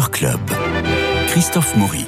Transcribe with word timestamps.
Club. 0.00 0.40
Christophe 1.28 1.76
Maury. 1.76 2.06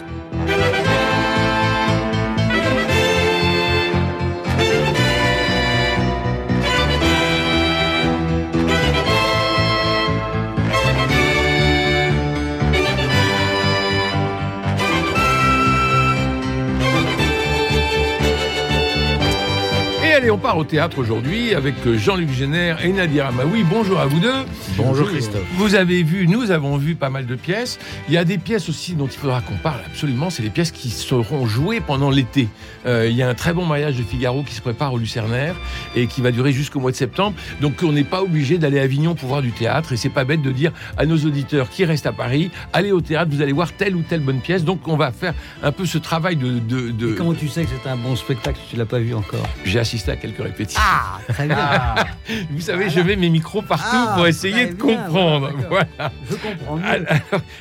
allez, 20.15 20.31
on 20.31 20.39
part 20.39 20.57
au 20.57 20.65
théâtre 20.65 20.99
aujourd'hui 21.01 21.55
avec 21.55 21.75
Jean-Luc 21.97 22.31
Génère 22.31 22.83
et 22.85 22.93
Nadir 22.93 23.27
Amaoui. 23.27 23.65
Bonjour 23.65 23.99
à 23.99 24.07
vous 24.07 24.21
deux. 24.21 24.45
Bonjour 24.85 25.09
Christophe. 25.09 25.47
Vous 25.57 25.75
avez 25.75 26.03
vu, 26.03 26.29
nous 26.29 26.51
avons 26.51 26.77
vu 26.77 26.95
pas 26.95 27.09
mal 27.09 27.25
de 27.25 27.35
pièces. 27.37 27.79
Il 28.09 28.15
y 28.15 28.19
a 28.19 28.25
des 28.25 28.37
pièces 28.37 28.69
aussi 28.69 28.95
dont 28.95 29.07
il 29.07 29.17
faudra 29.17 29.41
qu'on 29.41 29.57
parle 29.57 29.81
absolument. 29.87 30.29
C'est 30.29 30.43
les 30.43 30.51
pièces 30.51 30.73
qui 30.73 30.91
seront 30.91 31.47
jouées 31.47 31.81
pendant 31.81 32.11
l'été. 32.11 32.49
Euh, 32.85 33.09
il 33.09 33.17
y 33.17 33.23
a 33.23 33.29
un 33.29 33.35
très 33.35 33.55
bon 33.55 33.65
mariage 33.65 33.97
de 33.97 34.03
Figaro 34.03 34.43
qui 34.43 34.55
se 34.55 34.61
prépare 34.61 34.93
au 34.93 34.99
Lucernaire 34.99 35.57
et 35.97 36.07
qui 36.07 36.21
va 36.21 36.33
durer 36.33 36.53
jusqu'au 36.53 36.81
mois 36.81 36.91
de 36.91 36.97
septembre. 36.97 37.35
Donc 37.63 37.83
on 37.83 37.93
n'est 37.93 38.05
pas 38.05 38.23
obligé 38.23 38.59
d'aller 38.59 38.79
à 38.79 38.83
Avignon 38.83 39.15
pour 39.15 39.29
voir 39.31 39.41
du 39.41 39.53
théâtre. 39.53 39.93
Et 39.95 39.97
c'est 39.97 40.11
pas 40.11 40.25
bête 40.25 40.43
de 40.43 40.53
dire 40.53 40.71
à 40.99 41.07
nos 41.07 41.17
auditeurs 41.17 41.71
qui 41.71 41.87
restent 41.87 42.07
à 42.07 42.13
Paris, 42.13 42.51
allez 42.75 42.93
au 42.93 43.01
théâtre, 43.01 43.31
vous 43.33 43.41
allez 43.41 43.53
voir 43.53 43.73
telle 43.73 43.97
ou 43.97 44.03
telle 44.03 44.21
bonne 44.21 44.41
pièce. 44.41 44.65
Donc 44.65 44.87
on 44.87 44.97
va 44.97 45.13
faire 45.13 45.35
un 45.63 45.73
peu 45.73 45.87
ce 45.87 45.97
travail 45.97 46.37
de. 46.37 46.59
de, 46.59 46.91
de... 46.91 47.13
Et 47.13 47.15
comment 47.15 47.33
tu 47.33 47.49
sais 47.49 47.65
que 47.65 47.71
c'est 47.83 47.89
un 47.89 47.97
bon 47.97 48.17
spectacle 48.17 48.59
si 48.63 48.73
tu 48.73 48.77
l'as 48.77 48.85
pas 48.85 48.99
vu 48.99 49.15
encore? 49.15 49.49
J'ai 49.65 49.79
assisté 49.79 50.13
à 50.13 50.17
quelques 50.17 50.43
répétitions. 50.43 50.83
Ah, 50.85 51.21
très 51.33 51.47
bien. 51.47 51.57
Ah. 51.59 52.05
Vous 52.51 52.61
savez, 52.61 52.91
je 52.91 53.01
mets 53.01 53.17
mes 53.17 53.29
micros 53.29 53.63
partout 53.63 53.85
ah, 53.93 54.15
pour 54.17 54.27
essayer 54.27 54.67
de 54.67 54.75
comprendre. 54.75 55.53
Voilà, 55.69 56.13
Je 56.31 56.37
comprends 56.37 56.77
mieux. 56.77 57.07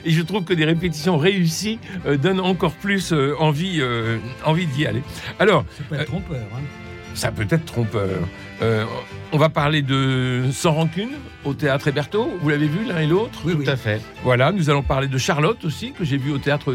et 0.05 0.11
je 0.11 0.21
trouve 0.21 0.43
que 0.43 0.53
des 0.53 0.65
répétitions 0.65 1.17
réussies 1.17 1.79
euh, 2.05 2.17
donnent 2.17 2.39
encore 2.39 2.73
plus 2.73 3.11
euh, 3.11 3.35
envie, 3.39 3.79
euh, 3.81 4.17
envie 4.45 4.67
d'y 4.67 4.85
aller. 4.85 5.03
Alors, 5.39 5.65
ça 5.77 5.83
peut 5.89 5.95
être 5.95 6.05
trompeur. 6.05 6.47
Hein. 6.55 6.61
Ça 7.13 7.31
peut 7.31 7.47
être 7.49 7.65
trompeur. 7.65 8.09
On 8.61 9.37
va 9.37 9.49
parler 9.49 9.81
de 9.81 10.43
Sans 10.51 10.73
rancune 10.73 11.09
au 11.45 11.53
théâtre 11.53 11.87
Héberto. 11.87 12.29
Vous 12.41 12.49
l'avez 12.49 12.67
vu 12.67 12.85
l'un 12.85 12.99
et 12.99 13.07
l'autre 13.07 13.41
Oui, 13.45 13.55
tout 13.63 13.69
à 13.69 13.75
fait. 13.75 14.01
Voilà, 14.23 14.51
nous 14.51 14.69
allons 14.69 14.83
parler 14.83 15.07
de 15.07 15.17
Charlotte 15.17 15.63
aussi, 15.65 15.91
que 15.91 16.05
j'ai 16.05 16.17
vu 16.17 16.31
au 16.31 16.37
théâtre 16.37 16.73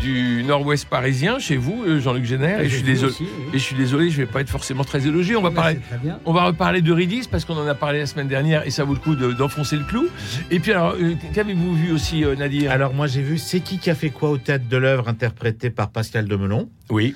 du 0.00 0.42
Nord-Ouest 0.44 0.86
parisien, 0.88 1.38
chez 1.38 1.56
vous, 1.56 1.84
euh, 1.86 2.00
Jean-Luc 2.00 2.24
Génère. 2.24 2.60
Et, 2.60 2.68
je 2.68 2.76
suis 2.76 2.82
désolé, 2.82 3.14
et 3.52 3.58
je 3.58 3.62
suis 3.62 3.76
désolé, 3.76 4.10
je 4.10 4.18
vais 4.18 4.26
pas 4.26 4.40
être 4.40 4.50
forcément 4.50 4.84
très 4.84 5.06
élogieux. 5.06 5.38
On 5.38 5.42
va 5.42 5.50
parler, 5.50 5.78
on 6.24 6.32
va 6.32 6.44
reparler 6.44 6.82
de 6.82 6.92
Ridis 6.92 7.28
parce 7.30 7.44
qu'on 7.44 7.56
en 7.56 7.66
a 7.66 7.74
parlé 7.74 8.00
la 8.00 8.06
semaine 8.06 8.28
dernière 8.28 8.66
et 8.66 8.70
ça 8.70 8.84
vaut 8.84 8.94
le 8.94 9.00
coup 9.00 9.14
d'enfoncer 9.14 9.76
le 9.76 9.84
clou. 9.84 10.08
Et 10.50 10.60
puis 10.60 10.72
alors, 10.72 10.94
euh, 11.00 11.14
qu'avez-vous 11.32 11.74
vu 11.74 11.92
aussi, 11.92 12.24
euh, 12.24 12.34
Nadir? 12.34 12.70
Alors 12.70 12.94
moi 12.94 13.06
j'ai 13.06 13.22
vu 13.22 13.38
C'est 13.38 13.60
qui 13.60 13.78
qui 13.78 13.90
a 13.90 13.94
fait 13.94 14.10
quoi 14.10 14.30
au 14.30 14.38
théâtre 14.38 14.64
de 14.68 14.76
l'œuvre, 14.76 15.08
interprété 15.08 15.70
par 15.70 15.90
Pascal 15.90 16.26
Demelon. 16.26 16.68
Oui. 16.90 17.14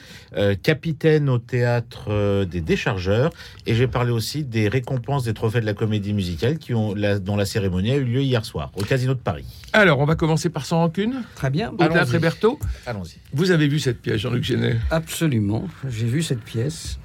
capitaine 0.62 1.28
au 1.28 1.38
théâtre 1.38 2.44
des 2.44 2.62
Déchargeurs. 2.62 3.30
Et 3.66 3.74
j'ai 3.74 3.86
parlé 3.96 4.12
aussi 4.12 4.44
des 4.44 4.68
récompenses 4.68 5.24
des 5.24 5.32
trophées 5.32 5.62
de 5.62 5.64
la 5.64 5.72
comédie 5.72 6.12
musicale 6.12 6.58
qui 6.58 6.74
ont, 6.74 6.94
dont 7.18 7.34
la 7.34 7.46
cérémonie 7.46 7.92
a 7.92 7.96
eu 7.96 8.04
lieu 8.04 8.20
hier 8.20 8.44
soir 8.44 8.70
au 8.76 8.82
Casino 8.82 9.14
de 9.14 9.18
Paris. 9.18 9.46
Alors, 9.72 10.00
on 10.00 10.04
va 10.04 10.16
commencer 10.16 10.50
par 10.50 10.66
Sans 10.66 10.80
Rancune. 10.80 11.22
Très 11.34 11.48
bien. 11.48 11.70
Au 11.70 11.76
Théâtre 11.76 12.14
Héberto. 12.14 12.58
Allons-y. 12.84 13.16
Vous 13.32 13.52
avez 13.52 13.68
vu 13.68 13.80
cette 13.80 14.02
pièce, 14.02 14.18
Jean-Luc 14.18 14.44
Genet? 14.44 14.76
Absolument. 14.90 15.66
J'ai 15.88 16.04
vu 16.04 16.22
cette 16.22 16.42
pièce. 16.42 16.98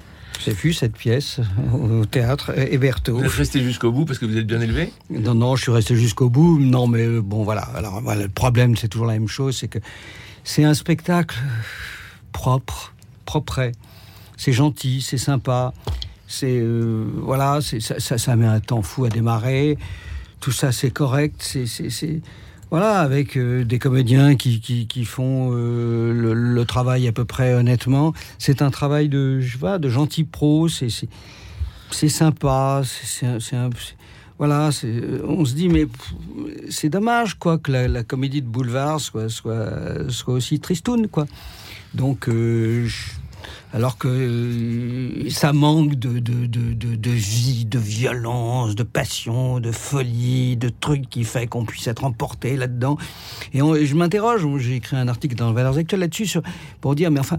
J'ai 0.44 0.52
vu 0.52 0.74
cette 0.74 0.94
pièce 0.94 1.40
au 1.72 2.04
théâtre 2.04 2.52
Héberto. 2.58 3.16
Vous 3.16 3.24
êtes 3.24 3.32
resté 3.32 3.62
jusqu'au 3.62 3.90
bout 3.90 4.04
parce 4.04 4.18
que 4.18 4.26
vous 4.26 4.36
êtes 4.36 4.46
bien 4.46 4.60
élevé? 4.60 4.92
Non, 5.08 5.34
non, 5.34 5.56
je 5.56 5.62
suis 5.62 5.72
resté 5.72 5.96
jusqu'au 5.96 6.28
bout. 6.28 6.58
Non, 6.60 6.86
mais 6.86 7.06
euh, 7.06 7.22
bon, 7.22 7.42
voilà. 7.42 7.62
Alors, 7.74 8.02
voilà, 8.02 8.24
le 8.24 8.28
problème, 8.28 8.76
c'est 8.76 8.88
toujours 8.88 9.06
la 9.06 9.14
même 9.14 9.28
chose, 9.28 9.56
c'est 9.56 9.68
que 9.68 9.78
c'est 10.44 10.64
un 10.64 10.74
spectacle 10.74 11.38
propre, 12.32 12.92
propre. 13.24 13.70
C'est 14.36 14.52
gentil, 14.52 15.00
c'est 15.00 15.16
sympa. 15.16 15.72
C'est 16.32 16.60
euh, 16.60 17.04
voilà, 17.18 17.60
ça, 17.60 18.00
ça, 18.00 18.16
ça, 18.16 18.36
met 18.36 18.46
un 18.46 18.58
temps 18.58 18.80
fou 18.80 19.04
à 19.04 19.10
démarrer. 19.10 19.76
Tout 20.40 20.50
ça, 20.50 20.72
c'est 20.72 20.90
correct. 20.90 21.36
C'est 21.42 22.22
voilà, 22.70 23.00
avec 23.00 23.36
euh, 23.36 23.66
des 23.66 23.78
comédiens 23.78 24.34
qui, 24.34 24.62
qui, 24.62 24.86
qui 24.86 25.04
font 25.04 25.50
euh, 25.52 26.32
le, 26.34 26.64
travail 26.64 27.06
à 27.06 27.12
peu 27.12 27.26
près 27.26 27.52
honnêtement. 27.52 28.14
C'est 28.38 28.62
un 28.62 28.70
travail 28.70 29.10
de, 29.10 29.40
je 29.40 29.58
vois, 29.58 29.78
de 29.78 29.90
gentil 29.90 30.24
pro. 30.24 30.68
C'est 30.68 30.88
c'est 31.90 32.08
sympa. 32.08 32.80
C'est 32.84 33.26
voilà, 34.38 34.70
on 35.28 35.44
se 35.44 35.54
dit 35.54 35.68
mais 35.68 35.86
c'est 36.70 36.88
dommage 36.88 37.34
quoi 37.38 37.58
que 37.58 37.70
la, 37.70 38.02
comédie 38.02 38.40
de 38.40 38.46
boulevard 38.48 39.00
soit 39.00 39.28
soit 39.28 40.10
soit 40.10 40.32
aussi 40.32 40.60
tristoune 40.60 41.08
quoi. 41.08 41.26
Donc 41.92 42.26
alors 43.72 43.96
que 43.96 44.08
euh, 44.08 45.30
ça 45.30 45.52
manque 45.52 45.94
de, 45.94 46.18
de, 46.18 46.46
de, 46.46 46.74
de, 46.74 47.10
vie, 47.10 47.64
de 47.64 47.78
violence, 47.78 48.74
de 48.74 48.82
passion, 48.82 49.60
de 49.60 49.72
folie, 49.72 50.56
de 50.56 50.68
trucs 50.68 51.08
qui 51.08 51.24
fait 51.24 51.46
qu'on 51.46 51.64
puisse 51.64 51.86
être 51.86 52.04
emporté 52.04 52.56
là-dedans. 52.56 52.98
Et, 53.54 53.60
je 53.60 53.94
m'interroge, 53.94 54.46
j'ai 54.58 54.76
écrit 54.76 54.96
un 54.96 55.08
article 55.08 55.36
dans 55.36 55.52
Valeurs 55.52 55.78
Actuelles 55.78 56.00
là-dessus 56.00 56.38
pour 56.80 56.94
dire, 56.94 57.10
mais 57.10 57.20
enfin, 57.20 57.38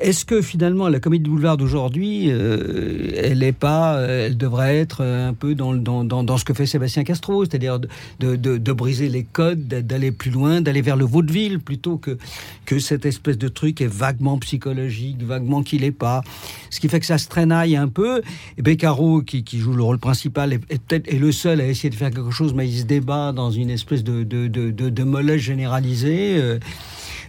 est-ce 0.00 0.24
que 0.24 0.40
finalement 0.40 0.88
la 0.88 0.98
comédie 1.00 1.24
de 1.24 1.28
boulevard 1.28 1.56
d'aujourd'hui, 1.56 2.30
euh, 2.30 3.12
elle 3.16 3.42
est 3.42 3.52
pas, 3.52 3.96
euh, 3.96 4.26
elle 4.26 4.36
devrait 4.36 4.76
être 4.76 5.04
un 5.04 5.34
peu 5.34 5.54
dans, 5.54 5.74
dans, 5.74 6.04
dans, 6.04 6.36
ce 6.38 6.44
que 6.44 6.54
fait 6.54 6.66
Sébastien 6.66 7.04
Castro, 7.04 7.44
c'est-à-dire 7.44 7.78
de, 7.78 7.88
de, 8.18 8.36
de, 8.56 8.72
briser 8.72 9.08
les 9.08 9.24
codes, 9.24 9.68
d'aller 9.68 10.10
plus 10.10 10.30
loin, 10.30 10.60
d'aller 10.60 10.80
vers 10.80 10.96
le 10.96 11.04
vaudeville 11.04 11.60
plutôt 11.60 11.98
que, 11.98 12.16
que 12.64 12.78
cette 12.78 13.04
espèce 13.04 13.38
de 13.38 13.48
truc 13.48 13.80
est 13.80 13.86
vaguement 13.86 14.38
psychologique, 14.38 15.22
vaguement 15.22 15.62
qu'il 15.62 15.82
n'est 15.82 15.90
pas. 15.90 16.22
Ce 16.70 16.80
qui 16.80 16.88
fait 16.88 17.00
que 17.00 17.06
ça 17.06 17.18
se 17.18 17.28
traînaille 17.28 17.76
un 17.76 17.88
peu. 17.88 18.22
Et 18.56 18.62
Beccaro, 18.62 19.22
qui, 19.22 19.44
qui 19.44 19.58
joue 19.58 19.74
le 19.74 19.82
rôle 19.82 19.98
principal, 19.98 20.52
est, 20.52 20.58
peut-être 20.58 21.12
le 21.12 21.32
seul 21.32 21.60
à 21.60 21.66
essayer 21.66 21.90
de 21.90 21.94
faire 21.94 22.10
quelque 22.10 22.30
chose, 22.30 22.54
mais 22.54 22.68
il 22.68 22.78
se 22.78 22.84
débat 22.84 23.32
dans 23.32 23.50
une 23.50 23.70
espèce 23.70 24.02
de, 24.02 24.22
de, 24.22 24.48
de, 24.48 24.70
de 24.70 25.36
généralisée. 25.36 26.36
Euh, 26.38 26.58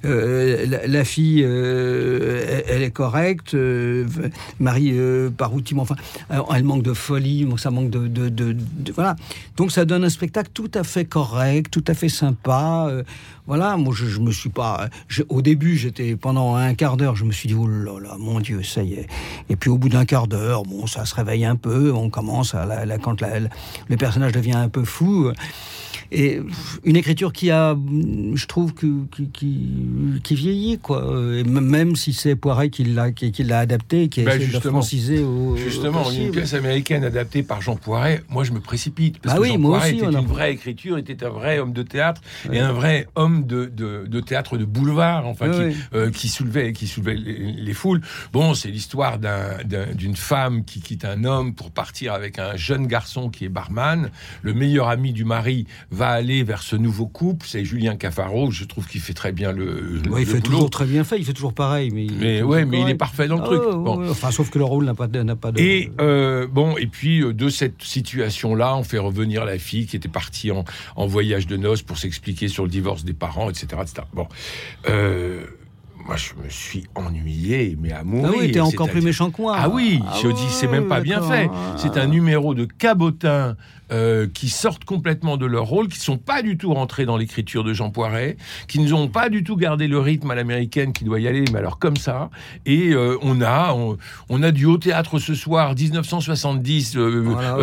euh, 0.05 0.65
la, 0.87 1.03
fille, 1.03 1.43
euh, 1.45 2.61
elle, 2.67 2.81
est 2.81 2.91
correcte. 2.91 3.53
Euh, 3.53 4.07
Marie 4.59 4.93
Parouti, 5.37 5.75
enfin, 5.77 5.95
elle 6.29 6.63
manque 6.63 6.83
de 6.83 6.93
folie, 6.93 7.47
ça 7.57 7.71
manque 7.71 7.89
de, 7.89 8.07
de, 8.07 8.55
voilà. 8.93 9.15
Donc 9.57 9.71
ça 9.71 9.85
donne 9.85 10.03
un 10.03 10.09
spectacle 10.09 10.49
tout 10.53 10.71
à 10.73 10.83
fait 10.83 11.05
correct, 11.05 11.69
tout 11.71 11.83
à 11.87 11.93
fait 11.93 12.09
sympa. 12.09 12.91
voilà, 13.45 13.77
moi 13.77 13.93
je, 13.95 14.05
je, 14.07 14.19
me 14.19 14.31
suis 14.31 14.49
pas. 14.49 14.89
au 15.29 15.41
début, 15.41 15.77
j'étais 15.77 16.15
pendant 16.15 16.55
un 16.55 16.73
quart 16.73 16.97
d'heure, 16.97 17.15
je 17.15 17.25
me 17.25 17.31
suis 17.31 17.47
dit 17.47 17.55
oh 17.55 17.67
là 17.67 17.99
là, 18.01 18.15
mon 18.17 18.39
Dieu, 18.39 18.63
ça 18.63 18.83
y 18.83 18.93
est. 18.93 19.07
Et 19.49 19.55
puis 19.55 19.69
au 19.69 19.77
bout 19.77 19.89
d'un 19.89 20.05
quart 20.05 20.27
d'heure, 20.27 20.63
bon, 20.63 20.87
ça 20.87 21.05
se 21.05 21.15
réveille 21.15 21.45
un 21.45 21.55
peu. 21.55 21.91
On 21.91 22.09
commence 22.09 22.55
à 22.55 22.65
la, 22.65 22.97
quand 22.97 23.21
le 23.21 23.97
personnage 23.97 24.31
devient 24.31 24.53
un 24.53 24.69
peu 24.69 24.83
fou. 24.83 25.31
Et 26.11 26.41
une 26.83 26.97
écriture 26.97 27.31
qui 27.31 27.51
a, 27.51 27.77
je 28.33 28.45
trouve, 28.45 28.73
que, 28.73 29.05
qui, 29.31 29.69
qui, 30.23 30.35
vieillit, 30.35 30.77
quoi. 30.77 31.03
Et 31.37 31.43
même 31.43 31.95
si 31.95 32.11
c'est 32.11 32.35
Poiret 32.35 32.69
qui 32.69 32.83
l'a, 32.83 33.11
qui, 33.11 33.31
l'a 33.43 33.59
adapté, 33.59 34.09
qui 34.09 34.21
a 34.21 34.25
bah, 34.25 34.35
essayé 34.35 34.51
de 34.51 34.59
franciser 34.59 35.23
au. 35.23 35.55
Justement, 35.55 36.09
une 36.11 36.31
pièce 36.31 36.53
américaine 36.53 37.05
adaptée 37.05 37.43
par 37.43 37.61
Jean 37.61 37.77
Poiret, 37.77 38.23
moi 38.29 38.43
je 38.43 38.51
me 38.51 38.59
précipite. 38.59 39.19
Parce 39.19 39.35
ah 39.35 39.37
que 39.37 39.43
oui, 39.43 39.49
Jean 39.53 39.59
moi 39.59 39.77
Poiret 39.77 39.93
aussi, 39.93 40.03
était 40.03 40.19
une 40.19 40.25
vraie 40.25 40.51
écriture, 40.51 40.97
était 40.97 41.23
un 41.23 41.29
vrai 41.29 41.59
homme 41.59 41.73
de 41.73 41.83
théâtre 41.83 42.21
et 42.51 42.59
un 42.59 42.73
vrai 42.73 43.07
homme 43.15 43.45
de, 43.45 43.65
de, 43.65 44.05
de, 44.05 44.19
théâtre 44.19 44.57
de 44.57 44.65
boulevard, 44.65 45.25
enfin, 45.25 45.49
qui, 45.49 45.77
euh, 45.93 46.11
qui, 46.11 46.27
soulevait, 46.27 46.73
qui 46.73 46.87
soulevait 46.87 47.15
les, 47.15 47.73
foules. 47.73 48.01
Bon, 48.33 48.53
c'est 48.53 48.69
l'histoire 48.69 49.17
d'une 49.17 50.15
femme 50.15 50.65
qui 50.65 50.81
quitte 50.81 51.05
un 51.05 51.23
homme 51.23 51.53
pour 51.53 51.71
partir 51.71 52.13
avec 52.13 52.37
un 52.37 52.57
jeune 52.57 52.87
garçon 52.87 53.29
qui 53.29 53.45
est 53.45 53.49
barman. 53.49 54.09
Le 54.41 54.53
meilleur 54.53 54.89
ami 54.89 55.13
du 55.13 55.23
mari 55.23 55.65
va 55.89 56.00
aller 56.09 56.43
vers 56.43 56.61
ce 56.61 56.75
nouveau 56.75 57.07
couple, 57.07 57.45
c'est 57.47 57.63
Julien 57.63 57.95
Cafaro. 57.95 58.51
Je 58.51 58.65
trouve 58.65 58.87
qu'il 58.87 59.01
fait 59.01 59.13
très 59.13 59.31
bien 59.31 59.51
le. 59.51 60.01
il 60.17 60.25
fait 60.25 60.41
toujours 60.41 60.69
très 60.69 60.85
bien 60.85 61.03
fait. 61.03 61.17
Il 61.17 61.25
fait 61.25 61.33
toujours 61.33 61.53
pareil, 61.53 61.91
mais. 61.91 62.07
Mais 62.19 62.41
ouais, 62.41 62.65
mais 62.65 62.81
il 62.81 62.89
est 62.89 62.95
parfait 62.95 63.27
dans 63.27 63.37
le 63.37 63.43
truc. 63.43 63.61
Ah, 63.65 64.09
enfin, 64.09 64.31
sauf 64.31 64.49
que 64.49 64.57
le 64.57 64.65
rôle 64.65 64.85
n'a 64.85 64.95
pas, 64.95 65.07
de. 65.07 65.59
Et 65.59 65.91
euh, 65.99 66.47
bon, 66.47 66.77
et 66.77 66.87
puis 66.87 67.21
euh, 67.21 67.33
de 67.33 67.49
cette 67.49 67.81
situation-là, 67.81 68.75
on 68.75 68.83
fait 68.83 68.97
revenir 68.97 69.45
la 69.45 69.57
fille 69.57 69.85
qui 69.85 69.95
était 69.95 70.09
partie 70.09 70.51
en, 70.51 70.63
en 70.95 71.07
voyage 71.07 71.47
de 71.47 71.57
noces 71.57 71.81
pour 71.81 71.97
s'expliquer 71.97 72.47
sur 72.47 72.63
le 72.63 72.69
divorce 72.69 73.03
des 73.03 73.13
parents, 73.13 73.49
etc., 73.49 73.67
etc. 73.81 74.07
Bon. 74.13 74.27
Euh, 74.89 75.45
moi, 76.05 76.15
je 76.15 76.33
me 76.43 76.49
suis 76.49 76.85
ennuyé, 76.95 77.77
mais 77.79 77.91
à 77.91 78.03
mourir. 78.03 78.31
Ah 78.33 78.37
oui, 78.39 78.51
t'es 78.51 78.59
encore 78.59 78.89
plus 78.89 79.01
méchant 79.01 79.31
que 79.31 79.41
moi. 79.41 79.55
Ah 79.57 79.69
oui, 79.69 80.01
je 80.21 80.27
ouais, 80.27 80.33
dis, 80.33 80.47
c'est 80.49 80.67
même 80.67 80.87
pas 80.87 80.99
bien 81.01 81.21
fait. 81.21 81.47
d'accord. 81.47 81.75
C'est 81.77 81.97
un 81.97 82.07
numéro 82.07 82.53
de 82.53 82.65
cabotins 82.65 83.55
euh, 83.91 84.25
qui 84.33 84.47
sortent 84.47 84.85
complètement 84.85 85.35
de 85.35 85.45
leur 85.45 85.65
rôle, 85.65 85.89
qui 85.89 85.99
sont 85.99 86.17
pas 86.17 86.41
du 86.41 86.57
tout 86.57 86.73
rentrés 86.73 87.05
dans 87.05 87.17
l'écriture 87.17 87.65
de 87.65 87.73
Jean 87.73 87.89
Poiret, 87.89 88.37
qui 88.69 88.79
ne 88.79 88.93
ont 88.93 89.09
pas 89.09 89.27
du 89.27 89.43
tout 89.43 89.57
gardé 89.57 89.89
le 89.89 89.99
rythme 89.99 90.31
à 90.31 90.35
l'américaine 90.35 90.93
qui 90.93 91.03
doit 91.03 91.19
y 91.19 91.27
aller, 91.27 91.43
mais 91.51 91.59
alors 91.59 91.77
comme 91.77 91.97
ça. 91.97 92.29
Et 92.65 92.93
euh, 92.93 93.17
on 93.21 93.41
a 93.41 93.73
on, 93.73 93.97
on 94.29 94.43
a 94.43 94.51
du 94.51 94.63
haut 94.63 94.77
théâtre 94.77 95.19
ce 95.19 95.35
soir 95.35 95.75
1970 95.75 96.95
euh, 96.95 97.21
Voilà, 97.25 97.57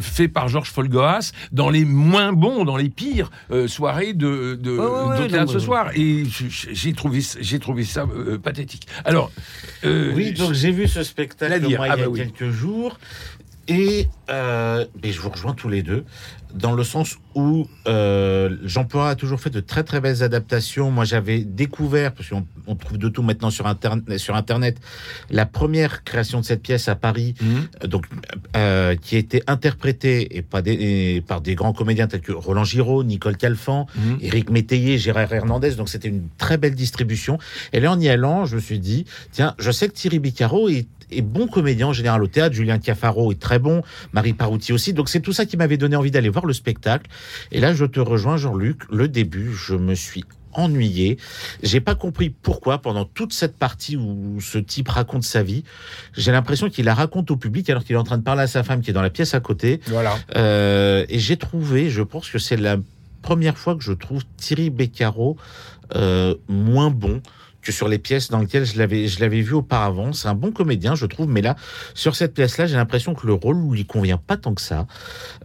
fait 0.00 0.28
par 0.28 0.46
Georges 0.46 0.70
Folgoas 0.70 1.32
dans 1.50 1.68
les 1.68 1.84
moins 1.84 2.32
bons, 2.32 2.64
dans 2.64 2.76
les 2.76 2.88
pires 2.88 3.32
soirées 3.66 4.12
de, 4.12 4.54
de, 4.54 4.78
Ouais, 4.78 4.86
ouais, 4.86 5.20
non, 5.20 5.28
théâtre 5.28 5.52
ce 5.52 5.58
soir. 5.58 5.90
Et 5.96 6.24
j'ai 6.28 6.92
trouvé 6.92 7.22
j'ai 7.40 7.58
trouvé 7.58 7.82
ça 7.92 8.06
euh, 8.14 8.38
pathétique. 8.38 8.86
Alors 9.04 9.30
euh, 9.84 10.12
Oui, 10.14 10.32
donc 10.32 10.52
j'ai 10.54 10.70
vu 10.70 10.88
ce 10.88 11.02
spectacle 11.02 11.52
ah 11.54 11.56
il 11.58 11.70
y 11.70 11.76
a 11.76 11.96
bah 11.96 12.08
oui. 12.08 12.20
quelques 12.20 12.50
jours. 12.50 12.98
Et, 13.68 14.08
euh, 14.30 14.84
et 15.02 15.12
je 15.12 15.20
vous 15.20 15.30
rejoins 15.30 15.54
tous 15.54 15.68
les 15.68 15.82
deux, 15.82 16.04
dans 16.54 16.72
le 16.72 16.84
sens 16.84 17.18
où 17.34 17.66
euh, 17.86 18.56
Jean 18.64 18.84
Poiret 18.84 19.10
a 19.10 19.14
toujours 19.14 19.40
fait 19.40 19.50
de 19.50 19.60
très 19.60 19.84
très 19.84 20.00
belles 20.00 20.22
adaptations. 20.22 20.90
Moi 20.90 21.04
j'avais 21.04 21.40
découvert, 21.40 22.12
parce 22.12 22.28
qu'on 22.28 22.46
on 22.66 22.74
trouve 22.74 22.98
de 22.98 23.08
tout 23.08 23.22
maintenant 23.22 23.50
sur, 23.50 23.66
Internet, 23.66 24.18
sur 24.18 24.34
Internet, 24.34 24.78
la 25.30 25.46
première 25.46 26.04
création 26.04 26.40
de 26.40 26.44
cette 26.44 26.62
pièce 26.62 26.88
à 26.88 26.94
Paris, 26.94 27.34
hum, 27.40 27.68
euh, 27.82 27.86
donc, 27.86 28.06
euh, 28.56 28.96
qui 28.96 29.16
a 29.16 29.18
été 29.18 29.42
interprétée 29.46 30.36
et, 30.36 30.42
pas 30.42 30.60
des, 30.60 30.72
et 30.72 31.20
par 31.20 31.40
des 31.40 31.54
grands 31.54 31.72
comédiens 31.72 32.06
tels 32.06 32.20
que 32.20 32.32
Roland 32.32 32.64
Giraud, 32.64 33.04
Nicole 33.04 33.36
Calfan, 33.36 33.86
hum. 33.96 34.18
Éric 34.20 34.50
Métayer, 34.50 34.98
Gérard 34.98 35.32
Hernandez, 35.32 35.76
donc 35.76 35.88
c'était 35.88 36.08
une 36.08 36.28
très 36.36 36.58
belle 36.58 36.74
distribution. 36.74 37.38
Et 37.72 37.80
là, 37.80 37.92
en 37.92 38.00
y 38.00 38.08
allant, 38.08 38.44
je 38.44 38.56
me 38.56 38.60
suis 38.60 38.78
dit, 38.78 39.04
tiens, 39.30 39.54
je 39.58 39.70
sais 39.70 39.88
que 39.88 39.94
Thierry 39.94 40.18
Bicaro 40.18 40.68
est, 40.68 40.86
est 41.10 41.22
bon 41.22 41.46
comédien 41.46 41.88
en 41.88 41.92
général 41.92 42.22
au 42.22 42.26
théâtre, 42.26 42.54
Julien 42.54 42.78
Cafaro 42.78 43.32
est 43.32 43.38
très 43.38 43.51
bon, 43.58 43.82
Marie 44.12 44.32
Parouti 44.32 44.72
aussi, 44.72 44.92
donc 44.92 45.08
c'est 45.08 45.20
tout 45.20 45.32
ça 45.32 45.46
qui 45.46 45.56
m'avait 45.56 45.76
donné 45.76 45.96
envie 45.96 46.10
d'aller 46.10 46.28
voir 46.28 46.46
le 46.46 46.52
spectacle. 46.52 47.10
Et 47.50 47.60
là, 47.60 47.74
je 47.74 47.84
te 47.84 48.00
rejoins, 48.00 48.36
Jean-Luc, 48.36 48.82
le 48.90 49.08
début, 49.08 49.52
je 49.52 49.74
me 49.74 49.94
suis 49.94 50.24
ennuyé. 50.52 51.18
J'ai 51.62 51.80
pas 51.80 51.94
compris 51.94 52.30
pourquoi 52.30 52.78
pendant 52.78 53.04
toute 53.04 53.32
cette 53.32 53.56
partie 53.56 53.96
où 53.96 54.38
ce 54.40 54.58
type 54.58 54.88
raconte 54.88 55.24
sa 55.24 55.42
vie, 55.42 55.64
j'ai 56.16 56.32
l'impression 56.32 56.68
qu'il 56.68 56.84
la 56.84 56.94
raconte 56.94 57.30
au 57.30 57.36
public 57.36 57.68
alors 57.70 57.84
qu'il 57.84 57.94
est 57.94 57.98
en 57.98 58.04
train 58.04 58.18
de 58.18 58.22
parler 58.22 58.42
à 58.42 58.46
sa 58.46 58.62
femme 58.62 58.80
qui 58.82 58.90
est 58.90 58.94
dans 58.94 59.02
la 59.02 59.10
pièce 59.10 59.34
à 59.34 59.40
côté. 59.40 59.80
Voilà. 59.86 60.14
Euh, 60.36 61.06
et 61.08 61.18
j'ai 61.18 61.36
trouvé, 61.36 61.90
je 61.90 62.02
pense 62.02 62.28
que 62.28 62.38
c'est 62.38 62.56
la 62.56 62.76
première 63.22 63.56
fois 63.56 63.76
que 63.76 63.82
je 63.82 63.92
trouve 63.92 64.22
Thierry 64.36 64.70
Beccaro 64.70 65.36
euh, 65.94 66.34
moins 66.48 66.90
bon 66.90 67.22
que 67.62 67.70
sur 67.72 67.88
les 67.88 67.98
pièces 67.98 68.28
dans 68.28 68.40
lesquelles 68.40 68.66
je 68.66 68.76
l'avais 68.76 69.06
je 69.08 69.20
l'avais 69.20 69.40
vu 69.40 69.52
auparavant. 69.54 70.12
C'est 70.12 70.28
un 70.28 70.34
bon 70.34 70.50
comédien, 70.52 70.94
je 70.94 71.06
trouve, 71.06 71.28
mais 71.28 71.42
là, 71.42 71.56
sur 71.94 72.16
cette 72.16 72.34
pièce-là, 72.34 72.66
j'ai 72.66 72.76
l'impression 72.76 73.14
que 73.14 73.26
le 73.26 73.32
rôle 73.34 73.56
lui 73.70 73.84
convient 73.86 74.16
pas 74.18 74.36
tant 74.36 74.52
que 74.54 74.60
ça. 74.60 74.86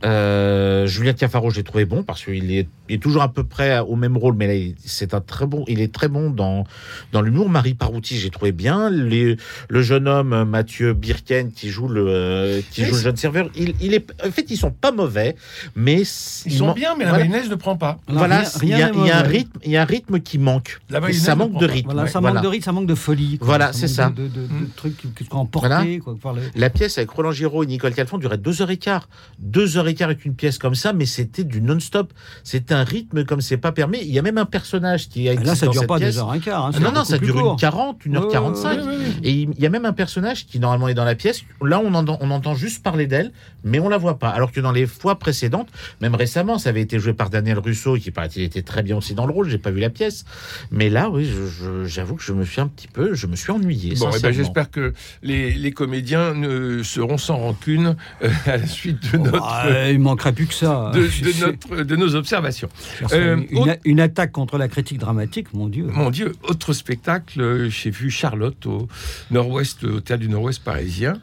Euh, 0.03 0.85
Julien 0.87 1.13
Cafaro, 1.13 1.49
je 1.49 1.57
l'ai 1.57 1.63
trouvé 1.63 1.85
bon 1.85 2.03
parce 2.03 2.23
qu'il 2.23 2.51
est, 2.51 2.67
il 2.89 2.95
est 2.95 2.99
toujours 2.99 3.21
à 3.21 3.31
peu 3.31 3.43
près 3.43 3.79
au 3.79 3.95
même 3.95 4.17
rôle, 4.17 4.35
mais 4.35 4.47
là, 4.47 4.53
il- 4.55 4.75
c'est 4.83 5.13
un 5.13 5.21
très 5.21 5.45
bon, 5.45 5.63
il 5.67 5.81
est 5.81 5.93
très 5.93 6.07
bon 6.07 6.29
dans 6.29 6.65
dans 7.11 7.21
l'humour. 7.21 7.49
Marie 7.49 7.73
Parouti, 7.73 8.17
j'ai 8.17 8.29
trouvé 8.29 8.51
bien. 8.51 8.89
Les, 8.89 9.37
le 9.69 9.81
jeune 9.81 10.07
homme 10.07 10.43
Mathieu 10.45 10.93
Birken 10.93 11.51
qui 11.51 11.69
joue 11.69 11.87
le 11.87 12.05
euh, 12.07 12.61
qui 12.71 12.83
joue 12.85 12.95
le 12.95 13.01
jeune 13.01 13.17
serveur, 13.17 13.49
il, 13.55 13.73
il 13.81 13.93
est 13.93 14.05
en 14.25 14.31
fait 14.31 14.45
ils 14.49 14.57
sont 14.57 14.71
pas 14.71 14.91
mauvais, 14.91 15.35
mais 15.75 16.01
Ils 16.01 16.57
sont 16.57 16.67
man- 16.67 16.75
bien, 16.75 16.95
mais 16.97 17.03
la 17.05 17.11
voilà. 17.11 17.25
mayonnaise 17.25 17.49
ne 17.49 17.55
prend 17.55 17.77
pas. 17.77 17.99
Voilà, 18.07 18.43
il 18.61 18.69
y, 18.69 18.73
a- 18.73 18.91
y 18.91 19.11
un 19.11 19.21
rythme, 19.21 19.59
il 19.63 19.71
y 19.71 19.77
a 19.77 19.81
un 19.81 19.85
rythme 19.85 20.19
qui 20.19 20.37
manque. 20.37 20.79
La 20.89 20.97
Et 20.99 21.01
mayonnaise 21.01 21.21
ça 21.23 21.35
manque 21.35 21.59
de 21.59 21.65
rythme. 21.65 21.91
Voilà, 21.91 22.06
ouais, 22.07 22.11
ça 22.11 22.19
voilà. 22.19 22.35
manque 22.35 22.43
de 22.43 22.47
rythme, 22.49 22.63
ça 22.65 22.71
manque 22.71 22.87
de 22.87 22.95
folie. 22.95 23.37
quoi. 23.37 23.45
Voilà, 23.47 23.73
c'est 23.73 23.87
ça. 23.87 24.09
De, 24.09 24.23
de- 24.23 24.27
de- 24.27 24.41
Mm. 24.47 24.61
de 24.61 24.75
trucs 24.75 24.97
qui, 24.97 25.07
qui 25.09 25.23
sont 25.25 25.37
emportés. 25.37 25.67
Voilà. 25.67 25.99
Quoi, 25.99 26.15
par 26.21 26.33
le- 26.33 26.41
La 26.55 26.69
pièce 26.69 26.97
avec 26.97 27.09
Roland 27.11 27.31
Giraud 27.31 27.63
et 27.63 27.67
Nicole 27.67 27.93
Calfon 27.93 28.17
durait 28.17 28.37
deux 28.37 28.61
heures 28.61 28.71
et 28.71 28.77
quart. 28.77 29.07
Deux 29.39 29.77
heures 29.77 29.87
et 29.87 29.93
quart 29.93 30.09
avec 30.09 30.25
une 30.25 30.33
pièce 30.35 30.57
comme 30.57 30.75
ça, 30.75 30.93
mais 30.93 31.05
c'était 31.05 31.43
du 31.43 31.61
non-stop. 31.61 32.13
C'était 32.43 32.73
un 32.73 32.83
rythme 32.83 33.25
comme 33.25 33.41
c'est 33.41 33.57
pas 33.57 33.71
permis. 33.71 33.99
Il 34.01 34.11
y 34.11 34.19
a 34.19 34.21
même 34.21 34.37
un 34.37 34.45
personnage 34.45 35.09
qui 35.09 35.27
a 35.29 35.33
Ah, 35.37 35.43
Là, 35.43 35.55
ça 35.55 35.65
dans 35.67 35.71
dure 35.73 35.81
cette 35.81 35.89
pas 35.89 35.97
pièce. 35.97 36.15
deux 36.15 36.21
heures 36.21 36.31
un 36.31 36.39
quart. 36.39 36.65
hein, 36.65 36.71
c'est 36.73 36.79
non, 36.79 36.91
non, 36.91 37.03
ça 37.03 37.17
dure 37.17 37.35
court. 37.35 37.51
une 37.53 37.57
40, 37.59 38.05
une 38.05 38.17
heure 38.17 38.25
Ouais, 38.27 38.31
45. 38.31 38.77
Ouais, 38.79 38.83
ouais, 38.83 38.87
ouais. 38.97 38.97
Et 39.23 39.31
il 39.31 39.59
y 39.59 39.65
a 39.65 39.69
même 39.69 39.85
un 39.85 39.93
personnage 39.93 40.45
qui 40.45 40.59
normalement 40.59 40.87
est 40.87 40.93
dans 40.93 41.05
la 41.05 41.15
pièce. 41.15 41.43
Là, 41.61 41.79
on 41.83 41.93
entend, 41.93 42.17
on 42.21 42.31
entend 42.31 42.55
juste 42.55 42.83
parler 42.83 43.07
d'elle, 43.07 43.31
mais 43.63 43.79
on 43.79 43.89
la 43.89 43.97
voit 43.97 44.19
pas. 44.19 44.29
Alors 44.29 44.51
que 44.51 44.59
dans 44.61 44.71
les 44.71 44.85
fois 44.87 45.19
précédentes, 45.19 45.69
même 46.01 46.15
récemment, 46.15 46.57
ça 46.57 46.69
avait 46.69 46.81
été 46.81 46.99
joué 46.99 47.13
par 47.13 47.29
Daniel 47.29 47.59
Russo, 47.59 47.95
qui 47.95 48.11
paraît-il 48.11 48.43
était 48.43 48.61
très 48.61 48.83
bien 48.83 48.97
aussi 48.97 49.13
dans 49.13 49.25
le 49.25 49.33
rôle. 49.33 49.47
J'ai 49.49 49.57
pas 49.57 49.71
vu 49.71 49.79
la 49.79 49.89
pièce, 49.89 50.25
mais 50.71 50.89
là, 50.89 51.09
oui, 51.09 51.25
je- 51.25 51.47
je- 51.47 51.85
j'avoue 51.97 52.13
que 52.15 52.21
je 52.23 52.31
me 52.31 52.45
suis 52.45 52.61
un 52.61 52.67
petit 52.67 52.87
peu, 52.87 53.15
je 53.15 53.25
me 53.25 53.35
suis 53.35 53.51
ennuyé. 53.51 53.95
Bon, 53.95 54.11
eh 54.15 54.19
ben, 54.21 54.31
j'espère 54.31 54.69
que 54.69 54.93
les, 55.23 55.51
les 55.53 55.71
comédiens 55.71 56.35
ne 56.35 56.83
seront 56.83 57.17
sans 57.17 57.37
rancune 57.37 57.95
euh, 58.23 58.29
à 58.45 58.57
la 58.57 58.67
suite 58.67 59.11
de 59.11 59.17
notre, 59.17 59.41
Ah, 59.43 59.89
il 59.89 59.97
manquerait 59.99 60.31
plus 60.33 60.45
que 60.45 60.53
ça. 60.53 60.91
de, 60.93 61.01
de 61.01 61.07
C'est- 61.09 61.41
notre, 61.47 61.83
de 61.83 61.95
nos 61.95 62.13
observations. 62.13 62.69
Euh, 63.13 63.41
une, 63.49 63.57
autre- 63.57 63.79
une 63.83 63.99
attaque 63.99 64.31
contre 64.31 64.59
la 64.59 64.67
critique 64.67 64.99
dramatique, 64.99 65.53
mon 65.55 65.67
Dieu. 65.67 65.87
Mon 65.91 66.11
Dieu, 66.11 66.33
autre 66.43 66.71
spectacle, 66.73 67.41
euh, 67.41 67.69
j'ai 67.69 67.89
vu 67.89 68.11
Charlotte 68.11 68.63
au 68.67 68.87
Nord-Ouest, 69.31 69.83
au 69.85 69.99
théâtre 69.99 70.21
du 70.21 70.29
Nord-Ouest 70.29 70.63
parisien. 70.63 71.13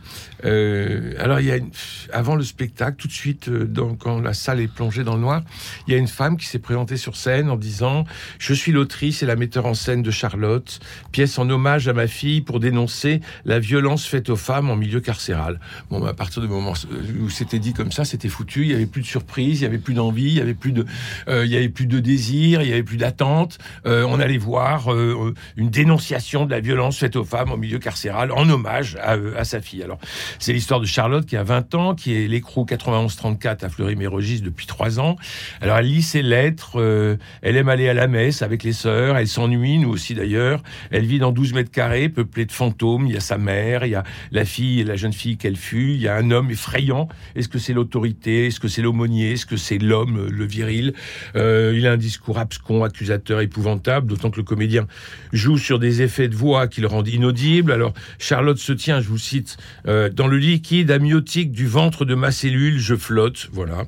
Euh, 0.45 1.13
alors, 1.19 1.39
il 1.41 1.47
y 1.47 1.51
a 1.53 1.57
une- 1.57 1.71
avant 2.13 2.35
le 2.35 2.43
spectacle, 2.43 2.97
tout 2.97 3.09
de 3.09 3.13
suite, 3.13 3.49
dans- 3.49 3.95
quand 3.95 4.21
la 4.21 4.35
salle 4.35 4.59
est 4.61 4.67
plongée 4.73 5.05
dans 5.05 5.15
le 5.15 5.21
noir, 5.21 5.43
il 5.87 5.93
y 5.93 5.97
a 5.97 5.99
une 5.99 6.09
femme 6.09 6.37
qui 6.37 6.47
s'est 6.47 6.59
présentée 6.59 6.97
sur 6.97 7.15
scène 7.17 7.49
en 7.49 7.57
disant 7.57 8.05
Je 8.39 8.53
suis 8.53 8.73
l'autrice 8.73 9.23
et 9.23 9.27
la 9.27 9.37
metteur 9.37 9.67
en 9.67 9.75
scène 9.75 10.03
de 10.03 10.11
Charlotte, 10.11 10.64
pièce 11.13 11.39
en 11.39 11.49
hommage 11.49 11.89
à 11.89 11.93
ma 11.93 12.07
fille 12.07 12.41
pour 12.41 12.61
dénoncer 12.61 13.21
la 13.45 13.59
violence 13.59 14.07
faite 14.07 14.31
aux 14.31 14.37
femmes 14.37 14.71
en 14.71 14.77
milieu 14.77 15.01
carcéral. 15.01 15.61
Bon, 15.91 16.01
bah, 16.01 16.11
à 16.11 16.15
partir 16.15 16.43
du 16.43 16.49
moment 16.49 16.75
où 17.21 17.31
c'était 17.31 17.59
dit 17.59 17.73
comme 17.73 17.93
ça, 17.93 18.05
c'était 18.05 18.29
foutu. 18.29 18.63
Il 18.63 18.71
y 18.71 18.75
avait 18.75 18.87
plus 18.87 19.03
de 19.03 19.07
surprise, 19.07 19.61
il 19.61 19.65
y 19.65 19.67
avait 19.67 19.79
plus 19.79 19.95
d'envie, 19.95 20.29
il 20.29 20.35
y 20.35 20.41
avait 20.41 20.55
plus 20.55 20.73
de, 20.73 20.85
euh, 21.29 21.45
il 21.45 21.53
y 21.53 21.57
avait 21.57 21.69
plus 21.69 21.87
de 21.87 22.01
désir, 22.01 22.63
il 22.63 22.69
y 22.69 22.73
avait 22.73 22.83
plus 22.83 22.97
d'attente. 22.97 23.59
Euh, 23.87 24.05
on 24.09 24.21
allait 24.21 24.39
voir 24.39 24.93
euh, 24.93 25.35
une 25.57 25.71
dénonciation 25.71 26.47
de 26.47 26.51
la 26.51 26.61
violence 26.61 26.99
faite 26.99 27.17
aux 27.17 27.25
femmes 27.25 27.51
en 27.51 27.57
milieu 27.57 27.79
carcéral 27.79 28.33
en 28.33 28.49
hommage 28.49 28.97
à, 29.01 29.17
euh, 29.17 29.35
à 29.39 29.45
sa 29.45 29.61
fille. 29.61 29.83
Alors, 29.83 29.99
c'est 30.39 30.53
l'histoire 30.53 30.81
de 30.81 30.87
Charlotte 30.87 31.27
qui 31.27 31.37
a 31.37 31.43
20 31.43 31.75
ans, 31.75 31.95
qui 31.95 32.15
est 32.15 32.29
l'écrou 32.29 32.67
9134 32.69 33.65
à 33.65 33.69
Fleury-Mérogis 33.69 34.41
depuis 34.41 34.67
3 34.67 35.01
ans. 35.01 35.17
Alors, 35.61 35.79
elle 35.79 35.87
lit 35.87 36.03
ses 36.03 36.23
lettres, 36.23 36.81
euh, 36.81 37.17
elle 37.43 37.57
aime 37.57 37.69
aller 37.69 37.89
à 37.89 37.95
la 37.95 38.07
messe 38.07 38.43
avec 38.43 38.63
les 38.63 38.73
sœurs, 38.73 39.17
elle 39.17 39.29
s'ennuie, 39.29 39.79
nous 39.79 39.91
aussi 39.91 40.15
d'ailleurs. 40.15 40.54
Elle 40.91 41.07
vit 41.07 41.19
dans 41.19 41.33
12 41.33 41.55
mètres 41.55 41.71
carrés, 41.71 42.09
peuplée 42.09 42.47
de 42.47 42.53
fantômes. 42.53 43.07
Il 43.07 43.15
y 43.15 43.17
a 43.17 43.21
sa 43.21 43.39
mère, 43.39 43.85
il 43.85 43.91
y 43.91 43.95
a 43.95 44.05
la 44.33 44.45
fille 44.45 44.81
et 44.81 44.85
la 44.85 44.97
jeune 44.97 45.13
fille 45.13 45.37
qu'elle 45.37 45.57
fut, 45.57 45.93
il 45.95 46.01
y 46.01 46.09
a 46.09 46.17
un 46.17 46.31
homme 46.31 46.51
effrayant. 46.51 47.09
Est-ce 47.37 47.49
que 47.49 47.59
c'est 47.59 47.73
l'autorité? 47.73 48.47
Est-ce 48.47 48.61
que 48.61 48.69
c'est 48.69 48.83
l'aumônier? 48.83 49.33
Est-ce 49.33 49.47
que 49.47 49.57
c'est 49.57 49.79
l'homme, 49.79 50.29
le 50.29 50.45
viril? 50.45 50.95
Euh, 51.37 51.73
Il 51.77 51.87
a 51.87 51.93
un 51.93 51.97
discours 51.97 52.39
abscon, 52.39 52.85
accusateur, 52.85 53.41
épouvantable, 53.41 54.07
d'autant 54.07 54.31
que 54.31 54.37
le 54.37 54.43
comédien 54.45 54.87
joue 55.33 55.59
sur 55.59 55.79
des 55.79 56.03
effets 56.03 56.29
de 56.29 56.35
voix 56.35 56.69
qui 56.69 56.81
le 56.81 56.87
rendent 56.87 57.09
inaudible. 57.09 57.73
Alors, 57.73 57.95
Charlotte 58.19 58.59
se 58.59 58.73
tient, 58.73 59.01
je 59.01 59.09
vous 59.09 59.19
cite, 59.19 59.57
euh, 59.87 60.09
dans 60.09 60.27
le 60.27 60.39
liquide 60.39 60.91
amniotique 60.91 61.53
du 61.53 61.67
ventre 61.67 62.05
de 62.05 62.15
ma 62.15 62.31
cellule, 62.31 62.79
je 62.79 62.95
flotte. 62.95 63.49
Voilà. 63.53 63.85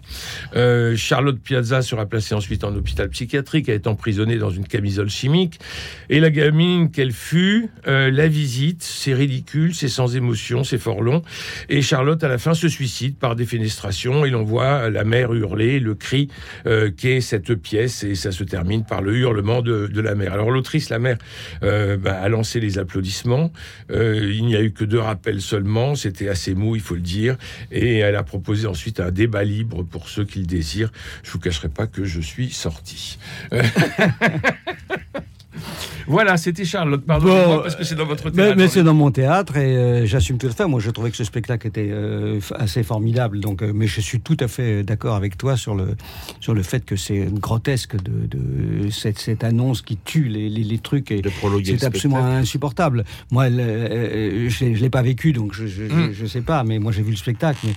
Euh, 0.55 0.97
Charlotte 0.97 1.39
Piazza 1.39 1.83
sera 1.83 2.07
placée 2.07 2.35
ensuite 2.35 2.65
en 2.65 2.75
hôpital 2.75 3.09
psychiatrique, 3.11 3.69
elle 3.69 3.77
est 3.77 3.87
emprisonnée 3.87 4.39
dans 4.39 4.51
une 4.51 4.67
camisole 4.67 5.11
chimique. 5.11 5.59
Et 6.11 6.21
la 6.21 6.31
qu'elle 6.91 7.13
fut, 7.13 7.69
euh, 7.87 8.11
la 8.11 8.29
visite, 8.29 8.83
c'est 8.83 9.13
ridicule, 9.13 9.75
c'est 9.75 9.89
sans 9.89 10.17
émotion, 10.17 10.65
c'est 10.65 10.79
fort 10.79 11.03
long. 11.03 11.23
Et 11.69 11.83
Charlotte, 11.83 12.23
à 12.25 12.29
la 12.29 12.39
fin, 12.39 12.55
se 12.55 12.69
suicide 12.69 13.17
par 13.17 13.37
défenestration. 13.37 14.25
Et 14.25 14.31
l'on 14.31 14.43
voit 14.43 14.89
la 14.89 15.05
mère 15.05 15.35
hurler, 15.35 15.81
le 15.81 15.95
cri 15.95 16.29
euh, 16.67 16.91
qu'est 16.91 17.21
cette 17.21 17.55
pièce, 17.55 18.05
et 18.05 18.15
ça 18.15 18.33
se 18.33 18.43
termine 18.43 18.85
par 18.85 19.03
le 19.03 19.17
hurlement 19.17 19.61
de, 19.61 20.01
la 20.01 20.15
mère. 20.15 20.33
Alors 20.33 20.51
l'autrice, 20.51 20.89
la 20.89 20.99
mère, 20.99 21.19
euh, 21.63 21.99
bah, 21.99 22.21
a 22.21 22.29
lancé 22.29 22.59
les 22.59 22.79
applaudissements. 22.79 23.53
Il 23.91 24.45
n'y 24.47 24.57
a 24.57 24.63
eu 24.63 24.73
que 24.73 24.85
deux 24.85 25.01
rappels 25.01 25.43
seulement, 25.43 25.95
c'était 25.95 26.29
assez 26.29 26.55
mou, 26.55 26.75
il 26.75 26.83
faut 26.83 26.95
le 26.95 27.01
dire. 27.01 27.37
Et 27.71 27.99
elle 27.99 28.17
a 28.17 28.23
proposé 28.23 28.67
ensuite 28.67 29.01
un 29.01 29.11
débat 29.11 29.45
libre 29.45 29.83
pour 29.83 30.09
ceux 30.09 30.25
qui 30.25 30.39
le 30.39 30.47
désirent. 30.47 30.91
Je 31.23 31.31
vous 31.31 31.39
cacherai 31.39 31.69
pas 31.69 31.87
que 31.87 32.05
je 32.05 32.21
suis 32.21 32.51
sorti. 32.51 33.19
Voilà, 36.07 36.37
c'était 36.37 36.65
Charlotte. 36.65 37.05
Pardonnez-moi 37.05 37.57
Bon, 37.57 37.63
parce 37.63 37.75
que 37.77 37.85
c'est 37.85 37.95
dans 37.97 38.07
votre 38.07 38.27
Mais, 38.27 38.33
théâtre. 38.33 38.55
mais 38.57 38.69
c'est 38.69 38.83
dans 38.85 38.95
mon 38.95 39.11
théâtre 39.11 39.57
et 39.57 39.77
euh, 39.77 40.07
j'assume 40.07 40.39
tout 40.39 40.47
à 40.47 40.51
fait. 40.51 40.67
Moi, 40.67 40.81
je 40.81 40.91
trouvais 40.91 41.11
que 41.11 41.17
ce 41.17 41.25
spectacle 41.25 41.67
était 41.67 41.89
euh, 41.91 42.39
assez 42.55 42.83
formidable. 42.83 43.41
Donc, 43.41 43.63
euh, 43.63 43.73
mais 43.75 43.87
je 43.87 44.01
suis 44.01 44.21
tout 44.21 44.37
à 44.41 44.49
fait 44.49 44.83
d'accord 44.85 45.15
avec 45.17 45.37
toi 45.37 45.57
sur 45.57 45.75
le 45.75 45.97
sur 46.41 46.55
le 46.55 46.63
fait 46.63 46.85
que 46.85 46.97
c'est 46.97 47.27
grotesque 47.33 47.97
de, 48.03 48.27
de 48.27 48.91
cette, 48.91 49.19
cette 49.19 49.43
annonce 49.45 49.83
qui 49.83 49.97
tue 49.97 50.29
les, 50.29 50.49
les, 50.49 50.63
les 50.65 50.79
trucs 50.79 51.11
et 51.11 51.23
c'est 51.65 51.85
absolument 51.85 52.17
spectacle. 52.21 52.41
insupportable. 52.43 53.05
Moi, 53.31 53.49
le- 53.49 53.57
euh, 53.61 54.49
je 54.49 54.65
ne 54.67 54.77
l'ai 54.77 54.91
pas 54.91 55.03
vécu, 55.03 55.33
donc 55.33 55.53
je 55.55 55.67
je, 55.67 55.83
Mm. 55.85 56.09
je- 56.09 56.13
je 56.13 56.27
sais 56.27 56.41
pas. 56.43 56.63
Mais 56.65 56.79
moi, 56.79 56.93
j'ai 56.93 57.03
vu 57.03 57.11
le 57.11 57.17
spectacle. 57.17 57.59
Mais... 57.65 57.75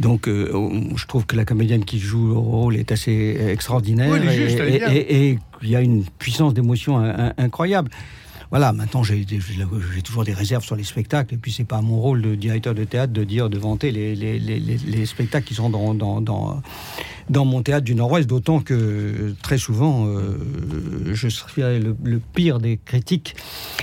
Donc, 0.00 0.28
euh, 0.28 0.70
je 0.96 1.06
trouve 1.06 1.26
que 1.26 1.34
la 1.36 1.44
comédienne 1.44 1.84
qui 1.84 1.98
joue 1.98 2.28
le 2.28 2.34
rôle 2.34 2.76
est 2.76 2.92
assez 2.92 3.36
extraordinaire 3.48 4.10
Oui, 4.12 4.18
elle 4.22 4.28
est 4.28 4.48
juste, 4.48 4.60
et- 4.60 4.74
et- 4.96 4.96
et- 4.96 5.30
et 5.32 5.38
il 5.62 5.68
y 5.70 5.76
a 5.76 5.80
une 5.80 6.04
puissance 6.18 6.54
d'émotion 6.54 6.98
in- 6.98 7.28
in- 7.28 7.34
incroyable. 7.38 7.90
voilà, 8.50 8.72
maintenant 8.72 9.02
j'ai 9.02 9.26
toujours 10.02 10.24
des 10.24 10.32
réserves 10.32 10.64
sur 10.64 10.74
les 10.76 10.84
spectacles, 10.84 11.34
et 11.34 11.36
puis 11.36 11.52
c'est 11.52 11.64
pas 11.66 11.82
mon 11.82 12.00
rôle 12.00 12.22
de 12.22 12.34
directeur 12.34 12.74
de 12.74 12.84
théâtre 12.84 13.12
de 13.12 13.22
dire, 13.24 13.50
de 13.50 13.58
vanter 13.58 13.90
les, 13.90 14.14
les, 14.14 14.38
les, 14.38 14.58
les- 14.58 14.78
les 14.78 15.04
spectacles 15.04 15.46
qui 15.46 15.54
sont 15.54 15.68
dans, 15.68 15.92
dans, 15.92 16.22
dans, 16.22 16.62
dans 17.30 17.44
mon 17.44 17.62
théâtre 17.62 17.84
du 17.84 17.94
Nord-Ouest, 17.94 18.28
d'autant 18.28 18.60
que 18.60 19.34
très 19.42 19.58
souvent 19.58 20.06
euh, 20.06 20.38
je 21.12 21.28
suis 21.28 21.62
le, 21.62 21.94
le 22.02 22.20
pire 22.34 22.58
des 22.58 22.78
critiques, 22.84 23.36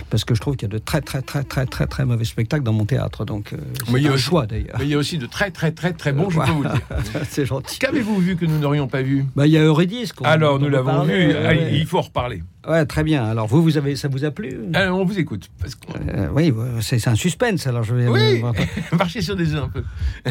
parce 0.10 0.26
que 0.26 0.34
je 0.36 0.42
trouve 0.42 0.56
qu'il 0.56 0.68
y 0.68 0.72
a 0.72 0.74
de 0.74 0.80
très 0.80 1.02
très 1.02 1.22
très 1.22 1.44
très 1.44 1.66
très 1.66 1.86
très 1.88 2.06
mauvais 2.06 2.26
spectacles 2.26 2.64
dans 2.64 2.74
mon 2.74 2.86
théâtre, 2.86 3.26
donc 3.26 3.54
euh, 3.54 3.58
Mais 3.92 4.00
il 4.00 4.02
y 4.02 4.04
c'est 4.04 4.08
a 4.10 4.12
un 4.12 4.16
aussi- 4.16 4.24
choix 4.24 4.46
d'ailleurs. 4.46 4.76
Mais 4.80 4.86
il 4.86 4.90
y 4.90 4.94
a 4.94 4.98
aussi 4.98 5.18
de 5.18 5.26
très 5.26 5.52
très 5.52 5.72
très 5.72 5.94
très 5.94 6.12
bons, 6.14 6.30
je 6.30 6.40
peux 6.40 6.52
vous 6.52 6.64
le 6.64 6.70
dire. 6.70 6.82
c'est 7.30 7.46
gentil. 7.46 7.80
Qu'avez-vous 7.80 8.18
vu 8.20 8.36
que 8.36 8.46
nous 8.46 8.60
n'aurions 8.60 8.88
pas 8.88 9.02
vu? 9.02 9.26
Bah, 9.36 9.46
il 9.48 9.54
y 9.54 9.58
a 9.58 9.62
Eurydice. 9.64 10.12
Alors, 10.24 10.60
nous 10.60 10.68
on 10.68 10.70
l'avons 10.70 11.04
vu, 11.04 11.14
Allez, 11.34 11.60
ouais. 11.60 11.70
il 11.78 11.86
faut 11.86 12.00
en 12.00 12.02
reparler. 12.02 12.42
Ouais, 12.68 12.84
très 12.88 13.04
bien. 13.04 13.24
Alors, 13.26 13.46
vous, 13.46 13.62
vous 13.62 13.78
avez, 13.78 13.96
ça 13.96 14.08
vous 14.08 14.26
a 14.26 14.32
plu? 14.32 14.58
On 14.76 15.06
vous 15.06 15.20
écoute. 15.20 15.50
Parce 15.60 15.76
que... 15.76 15.86
Euh, 16.10 16.30
Oui, 16.34 16.50
ouais, 16.50 16.66
c'est 16.82 17.08
un 17.08 17.14
suspense. 17.14 17.68
Alors, 17.68 17.84
je 17.84 17.94
vais. 17.94 18.08
Oui. 18.08 18.42
euh, 18.44 18.52
Marchez 18.98 19.22
sur 19.22 19.36
des 19.36 19.54
œufs 19.54 19.64
un 19.66 19.70
peu. 19.70 19.84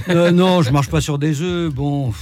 Euh, 0.09 0.33
non, 0.33 0.61
je 0.63 0.73
marche 0.73 0.89
pas 0.91 1.01
sur 1.01 1.19
des 1.19 1.43
œufs. 1.43 1.73
Bon, 1.73 2.13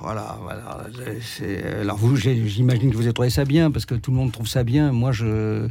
voilà, 0.00 0.38
voilà. 0.42 0.86
c'est- 1.20 1.80
Alors 1.80 1.96
vous, 1.96 2.16
j'imagine 2.16 2.90
que 2.90 2.96
vous 2.96 3.02
avez 3.04 3.12
trouvé 3.12 3.30
ça 3.30 3.44
bien 3.44 3.70
parce 3.70 3.84
que 3.86 3.94
tout 3.94 4.10
le 4.10 4.16
monde 4.16 4.32
trouve 4.32 4.46
ça 4.48 4.62
bien. 4.64 4.92
Moi, 4.92 5.12
je. 5.12 5.68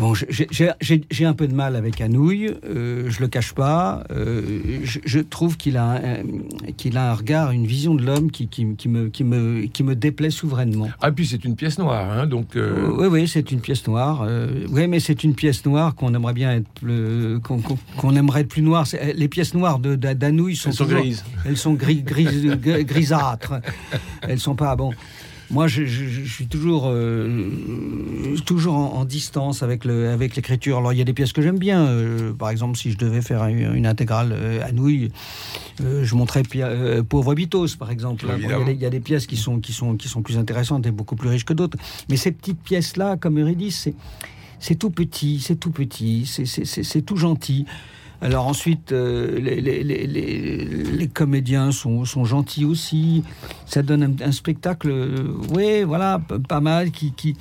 Bon, 0.00 0.14
j'ai- 0.14 1.24
un 1.26 1.34
peu 1.34 1.46
de 1.46 1.54
mal 1.54 1.76
avec 1.76 2.00
Anouilh, 2.00 2.50
euh, 2.64 3.10
je 3.10 3.20
le 3.20 3.28
cache 3.28 3.52
pas. 3.52 4.02
Euh, 4.10 4.40
je, 4.82 4.98
je 5.04 5.18
trouve 5.20 5.58
qu'il 5.58 5.76
a, 5.76 5.90
un- 5.92 6.72
qu'il 6.78 6.96
a 6.96 7.10
un 7.10 7.14
regard, 7.14 7.50
une 7.50 7.66
vision 7.66 7.94
de 7.94 8.02
l'homme 8.02 8.30
qui, 8.30 8.48
qui, 8.48 8.66
qui 8.76 8.88
me, 8.88 9.08
qui, 9.10 9.24
me, 9.24 9.66
qui 9.66 9.82
me 9.82 9.94
déplaît 9.94 10.30
souverainement. 10.30 10.88
Ah, 11.02 11.12
puis 11.12 11.26
c'est 11.26 11.44
une 11.44 11.54
pièce 11.54 11.78
noire, 11.78 12.10
hein, 12.10 12.26
donc. 12.26 12.56
euh, 12.56 12.88
Oui, 12.98 13.08
oui, 13.08 13.28
c'est 13.28 13.52
une 13.52 13.60
pièce 13.60 13.86
noire. 13.86 14.22
Euh, 14.26 14.64
oui, 14.70 14.88
mais 14.88 15.00
c'est 15.00 15.22
une 15.22 15.34
pièce 15.34 15.64
noire 15.66 15.94
qu'on 15.94 16.14
aimerait 16.14 16.32
bien 16.32 16.52
être, 16.54 16.68
plus- 16.80 17.38
qu'on 17.44 17.60
qu'on 17.60 18.16
aimerait 18.16 18.40
être 18.40 18.48
plus 18.48 18.62
noire. 18.62 18.86
Les 19.14 19.28
pièces 19.28 19.52
noires 19.52 19.78
de 19.78 19.96
d'A- 19.96 20.14
d'Anouilh 20.14 20.56
sont, 20.56 20.70
Elles 20.70 20.76
sont 20.76 20.84
toujours- 20.84 21.00
grises. 21.00 21.24
Elles 21.44 21.58
sont 21.58 21.74
gris- 21.74 22.02
gris- 22.02 22.56
grisâtres. 22.84 23.60
Elles 24.22 24.40
sont 24.40 24.54
pas 24.54 24.74
bon. 24.76 24.92
Moi, 25.50 25.66
je, 25.66 25.84
je- 25.84 26.04
je 26.06 26.32
suis 26.32 26.46
toujours, 26.46 26.84
euh, 26.86 28.36
toujours 28.46 28.74
en, 28.76 28.92
en 29.00 29.04
distance 29.04 29.62
avec 29.62 29.84
le, 29.84 30.10
avec 30.10 30.36
l'écriture. 30.36 30.78
Alors, 30.78 30.92
il 30.92 30.98
y 30.98 31.02
a 31.02 31.04
des 31.04 31.12
pièces 31.12 31.32
que 31.32 31.42
j'aime 31.42 31.58
bien. 31.58 31.86
Euh, 31.86 32.32
par 32.32 32.50
exemple, 32.50 32.78
si 32.78 32.92
je 32.92 32.98
devais 32.98 33.20
faire 33.22 33.44
une, 33.46 33.74
une 33.74 33.86
intégrale 33.86 34.32
euh, 34.32 34.64
Anouilh, 34.64 35.10
euh, 35.80 36.04
je 36.04 36.14
montrais 36.14 36.42
Pauvre 37.08 37.34
Bitos, 37.34 37.76
par 37.78 37.90
exemple. 37.90 38.26
Bon, 38.26 38.32
Il 38.36 38.42
y 38.42 38.52
a 38.52 38.64
des- 38.64 38.72
il 38.74 38.80
y, 38.80 38.86
a 38.86 38.90
des 38.90 39.00
pièces 39.00 39.26
qui 39.26 39.36
sont, 39.36 39.58
qui, 39.60 39.72
sont, 39.72 39.96
qui 39.96 40.08
sont 40.08 40.22
plus 40.22 40.38
intéressantes 40.38 40.86
et 40.86 40.90
beaucoup 40.92 41.16
plus 41.16 41.28
riches 41.28 41.44
que 41.44 41.52
d'autres. 41.54 41.76
Mais 42.08 42.16
ces 42.16 42.30
petites 42.32 42.60
pièces-là, 42.60 43.16
comme 43.16 43.38
Eurydice, 43.40 43.80
c'est, 43.80 43.94
c'est 44.60 44.76
tout 44.76 44.90
petit, 44.90 45.40
c'est 45.40 45.56
tout 45.56 45.70
petit, 45.70 46.26
c'est, 46.26 46.44
c'est, 46.44 46.64
c'est, 46.64 46.82
c'est 46.84 47.02
tout 47.02 47.16
gentil. 47.16 47.66
Alors 48.22 48.46
ensuite, 48.46 48.92
euh, 48.92 49.38
les, 49.40 51.08
comédiens 51.08 51.72
sont, 51.72 52.04
gentils 52.04 52.64
aussi. 52.64 53.24
Ça 53.66 53.82
donne 53.82 54.16
un, 54.22 54.32
spectacle, 54.32 54.90
euh, 54.90 55.36
ouais, 55.54 55.84
voilà, 55.84 56.20
pas 56.48 56.60
mal. 56.60 56.90
Qui, 56.90 57.36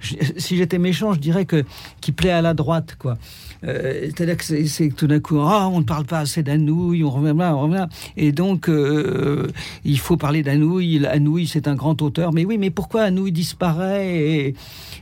je- 0.00 0.14
si 0.36 0.56
j'étais 0.56 0.78
méchant, 0.78 1.12
je 1.12 1.18
dirais 1.20 1.44
que 1.44 1.64
qui 2.00 2.12
plaît 2.12 2.30
à 2.30 2.42
la 2.42 2.54
droite, 2.54 2.96
quoi. 2.98 3.16
Euh, 3.64 4.02
C'est-à-dire 4.04 4.36
que 4.36 4.44
c'est, 4.44 4.88
que 4.90 4.94
tout 4.94 5.06
d'un 5.06 5.18
coup, 5.20 5.40
ah, 5.40 5.68
on 5.68 5.80
ne 5.80 5.84
parle 5.84 6.04
pas 6.04 6.18
assez 6.20 6.42
d'Anouilh, 6.42 7.02
on 7.04 7.10
revient 7.10 7.34
là, 7.36 7.56
on 7.56 7.62
revient 7.62 7.74
là. 7.74 7.88
Et 8.16 8.30
donc, 8.30 8.68
euh, 8.68 9.46
il 9.84 9.98
faut 9.98 10.16
parler 10.18 10.42
d'Anouilh. 10.42 11.04
Anouilh, 11.06 11.46
c'est 11.46 11.66
un 11.66 11.74
grand 11.74 12.00
auteur. 12.02 12.32
Mais 12.32 12.44
oui, 12.44 12.58
mais 12.58 12.70
pourquoi 12.70 13.02
Anouilh 13.02 13.32
disparaît 13.32 14.14
et, 14.18 14.54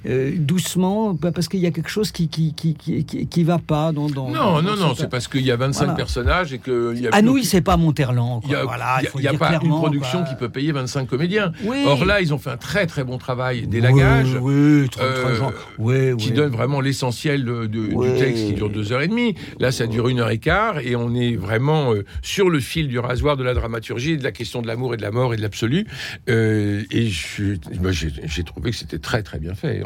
euh, 0.08 0.32
doucement? 0.38 1.14
Bah, 1.14 1.32
Parce 1.32 1.48
qu'il 1.48 1.60
y 1.60 1.66
a 1.66 1.72
quelque 1.72 1.90
chose 1.90 2.12
qui 2.12 2.28
qui, 2.28 2.54
qui, 2.54 2.74
qui, 3.04 3.44
va 3.44 3.58
pas 3.58 3.90
dans. 3.92 4.08
dans 4.08 4.28
Non, 4.30 4.32
dans 4.54 4.62
non, 4.62 4.76
non, 4.76 4.94
c'est 4.96 5.10
parce 5.10 5.26
qu'il 5.28 5.42
y 5.42 5.50
a 5.50 5.56
25 5.56 5.80
Voilà. 5.84 5.94
personnages 5.96 6.52
et 6.52 6.58
qu'il 6.60 7.00
y 7.00 7.08
a. 7.08 7.10
Anouilh, 7.14 7.44
c'est 7.44 7.60
pas 7.60 7.76
Monterland. 7.76 8.40
Il 8.44 8.50
n'y 8.50 8.54
a, 8.54 8.64
voilà, 8.64 8.98
il 9.00 9.04
y 9.04 9.06
a- 9.06 9.10
faut 9.10 9.18
il 9.18 9.24
y 9.24 9.28
a 9.28 9.30
dire 9.30 9.38
pas 9.40 9.58
une 9.62 9.68
production 9.70 10.20
quoi. 10.20 10.28
qui 10.28 10.34
peut 10.36 10.48
payer 10.48 10.70
25 10.72 11.06
comédiens. 11.08 11.52
Oui. 11.64 11.82
Or 11.86 12.04
là, 12.04 12.20
ils 12.20 12.32
ont 12.32 12.38
fait 12.38 12.50
un 12.50 12.56
très 12.56 12.86
très 12.86 13.02
bon 13.04 13.18
travail 13.18 13.66
d'élagage. 13.66 14.38
Oui, 14.40 14.54
oui, 14.54 14.83
euh. 14.98 15.50
Oui, 15.78 16.16
qui 16.16 16.30
oui. 16.30 16.34
donne 16.36 16.52
vraiment 16.52 16.80
l'essentiel 16.80 17.44
du 17.68 17.88
texte 18.18 18.46
qui 18.46 18.52
dure 18.54 18.70
deux 18.70 18.92
heures 18.92 19.02
et 19.02 19.08
demie. 19.08 19.34
Là, 19.60 19.72
ça 19.72 19.86
dure 19.86 20.08
une 20.08 20.20
heure 20.20 20.30
et 20.30 20.38
quart 20.38 20.78
et 20.78 20.96
on 20.96 21.14
est 21.14 21.36
vraiment 21.36 21.92
euh, 21.94 22.04
sur 22.22 22.50
le 22.50 22.60
fil 22.60 22.88
du 22.88 22.98
rasoir 22.98 23.36
de 23.36 23.44
la 23.44 23.54
dramaturgie, 23.54 24.16
de 24.16 24.24
la 24.24 24.32
question 24.32 24.62
de 24.62 24.66
l'amour 24.66 24.94
et 24.94 24.96
de 24.96 25.02
la 25.02 25.10
mort 25.10 25.34
et 25.34 25.36
de 25.36 25.42
l'absolu. 25.42 25.86
Euh, 26.28 26.82
et 26.90 27.08
j'ai 27.08 28.42
trouvé 28.44 28.70
que 28.70 28.76
c'était 28.76 28.98
très 28.98 29.22
très 29.22 29.38
bien 29.38 29.54
fait. 29.54 29.82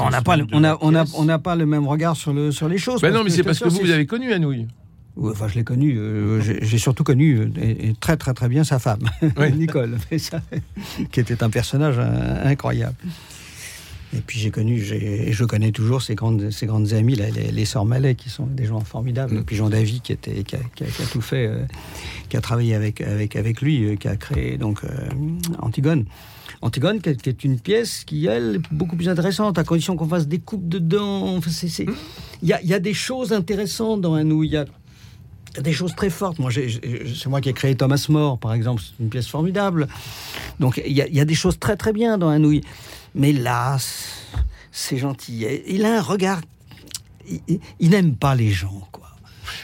On 0.00 0.10
n'a 0.10 0.22
pas, 0.22 0.36
le- 0.36 0.46
on 0.52 0.64
a, 0.64 0.78
on 0.80 0.94
a, 0.94 1.04
on 1.14 1.24
n'a 1.24 1.38
pas 1.38 1.56
le 1.56 1.66
même 1.66 1.86
regard 1.86 2.16
sur, 2.16 2.32
le, 2.32 2.50
sur 2.52 2.68
les 2.68 2.78
choses. 2.78 3.00
Ben 3.00 3.12
non, 3.12 3.24
mais 3.24 3.30
c'est 3.30 3.42
parce 3.42 3.58
que 3.60 3.68
vous, 3.68 3.80
vous 3.80 3.90
avez 3.90 4.06
connu 4.06 4.32
Anouilh. 4.32 4.66
Enfin, 5.18 5.48
je 5.48 5.54
l'ai 5.54 5.64
connu. 5.64 5.96
euh, 5.98 6.42
j'ai 6.42 6.76
surtout 6.76 7.02
connu 7.02 7.50
et, 7.58 7.88
et 7.88 7.94
très, 7.98 8.18
très, 8.18 8.34
très 8.34 8.48
bien 8.50 8.64
sa 8.64 8.78
femme, 8.78 9.00
Oui. 9.38 9.50
Nicole, 9.56 9.96
mais 10.10 10.18
ça, 10.18 10.42
qui 11.10 11.20
était 11.20 11.42
un 11.42 11.48
personnage 11.48 11.94
euh, 11.98 12.44
incroyable. 12.50 12.96
Et 14.16 14.20
puis 14.26 14.38
j'ai 14.38 14.50
connu, 14.50 14.80
et 14.80 15.32
je 15.32 15.44
connais 15.44 15.72
toujours 15.72 16.00
ces 16.00 16.14
grandes, 16.14 16.50
ces 16.50 16.64
grandes 16.66 16.92
amies, 16.94 17.16
là, 17.16 17.28
les, 17.28 17.52
les 17.52 17.64
sœurs 17.66 17.84
Mallet, 17.84 18.14
qui 18.14 18.30
sont 18.30 18.46
des 18.46 18.64
gens 18.64 18.80
formidables. 18.80 19.36
Et 19.36 19.42
puis 19.42 19.56
Jean 19.56 19.68
Davy, 19.68 20.00
qui, 20.00 20.12
était, 20.12 20.42
qui, 20.42 20.56
a, 20.56 20.60
qui 20.74 20.84
a- 20.84 20.86
qui 20.86 21.02
a 21.02 21.06
tout 21.06 21.20
fait, 21.20 21.46
euh, 21.46 21.64
qui 22.30 22.36
a 22.36 22.40
travaillé 22.40 22.74
avec, 22.74 23.00
avec, 23.02 23.36
avec 23.36 23.60
lui, 23.60 23.84
euh, 23.84 23.96
qui 23.96 24.08
a 24.08 24.16
créé 24.16 24.56
donc 24.56 24.84
euh, 24.84 24.88
Antigone. 25.60 26.06
Antigone, 26.62 27.00
qui 27.02 27.10
est, 27.10 27.44
une 27.44 27.60
pièce 27.60 28.04
qui, 28.04 28.26
elle, 28.26 28.56
est 28.56 28.74
beaucoup 28.74 28.96
plus 28.96 29.08
intéressante, 29.10 29.58
à 29.58 29.64
condition 29.64 29.96
qu'on 29.96 30.08
fasse 30.08 30.26
des 30.26 30.38
coupes 30.38 30.66
dedans. 30.68 31.38
Il 32.42 32.48
y, 32.48 32.52
a, 32.54 32.62
il 32.62 32.68
y 32.68 32.74
a 32.74 32.80
des 32.80 32.94
choses 32.94 33.32
intéressantes 33.34 34.00
dans 34.00 34.14
un. 34.14 34.24
Il 34.42 34.50
y 34.50 34.56
a 34.56 34.64
des 35.62 35.72
choses 35.72 35.94
très 35.94 36.08
fortes. 36.10 36.38
Moi, 36.38 36.50
c'est 36.52 37.26
moi 37.28 37.40
qui 37.42 37.50
ai 37.50 37.52
créé 37.52 37.74
Thomas 37.74 38.04
More, 38.08 38.38
par 38.38 38.54
exemple. 38.54 38.82
C'est 38.82 39.02
une 39.02 39.10
pièce 39.10 39.26
formidable. 39.26 39.86
Donc, 40.58 40.80
il 40.86 40.92
y, 40.92 41.02
y 41.16 41.20
a 41.20 41.24
des 41.26 41.34
choses 41.34 41.58
très 41.58 41.76
très 41.76 41.92
bien 41.92 42.16
dans 42.16 42.30
Anouilh. 42.30 42.62
Mais 43.16 43.32
là, 43.32 43.78
c'est- 44.70 44.96
gentil. 44.98 45.46
Il 45.66 45.84
a 45.84 45.98
un 45.98 46.02
regard. 46.02 46.40
Il, 47.80 47.90
n'aime 47.90 48.14
pas 48.14 48.34
les 48.36 48.50
gens, 48.50 48.86
quoi. 48.92 49.08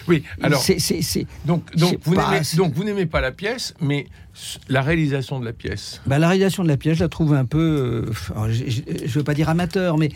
Oui, 0.08 0.24
alors. 0.42 0.60
C'est- 0.60 0.78
c'est- 0.80 1.02
c'est- 1.02 1.26
Donc, 1.44 1.74
donc, 1.76 1.98
vous 2.04 2.14
pas, 2.14 2.40
donc 2.56 2.72
vous 2.74 2.82
n'aimez 2.82 3.06
pas 3.06 3.20
la 3.20 3.30
pièce, 3.30 3.74
mais 3.80 4.06
la 4.68 4.82
réalisation 4.82 5.38
de 5.38 5.44
la 5.44 5.52
pièce. 5.52 6.00
Ben, 6.06 6.18
la 6.18 6.28
réalisation 6.28 6.64
de 6.64 6.68
la 6.68 6.76
pièce, 6.76 6.98
je 6.98 7.04
la 7.04 7.08
trouve 7.08 7.34
un 7.34 7.44
peu. 7.44 8.06
euh, 8.08 8.52
je 8.52 8.80
ne 8.80 9.08
veux 9.08 9.22
pas 9.24 9.34
dire 9.34 9.48
amateur, 9.48 9.98
mais. 9.98 10.08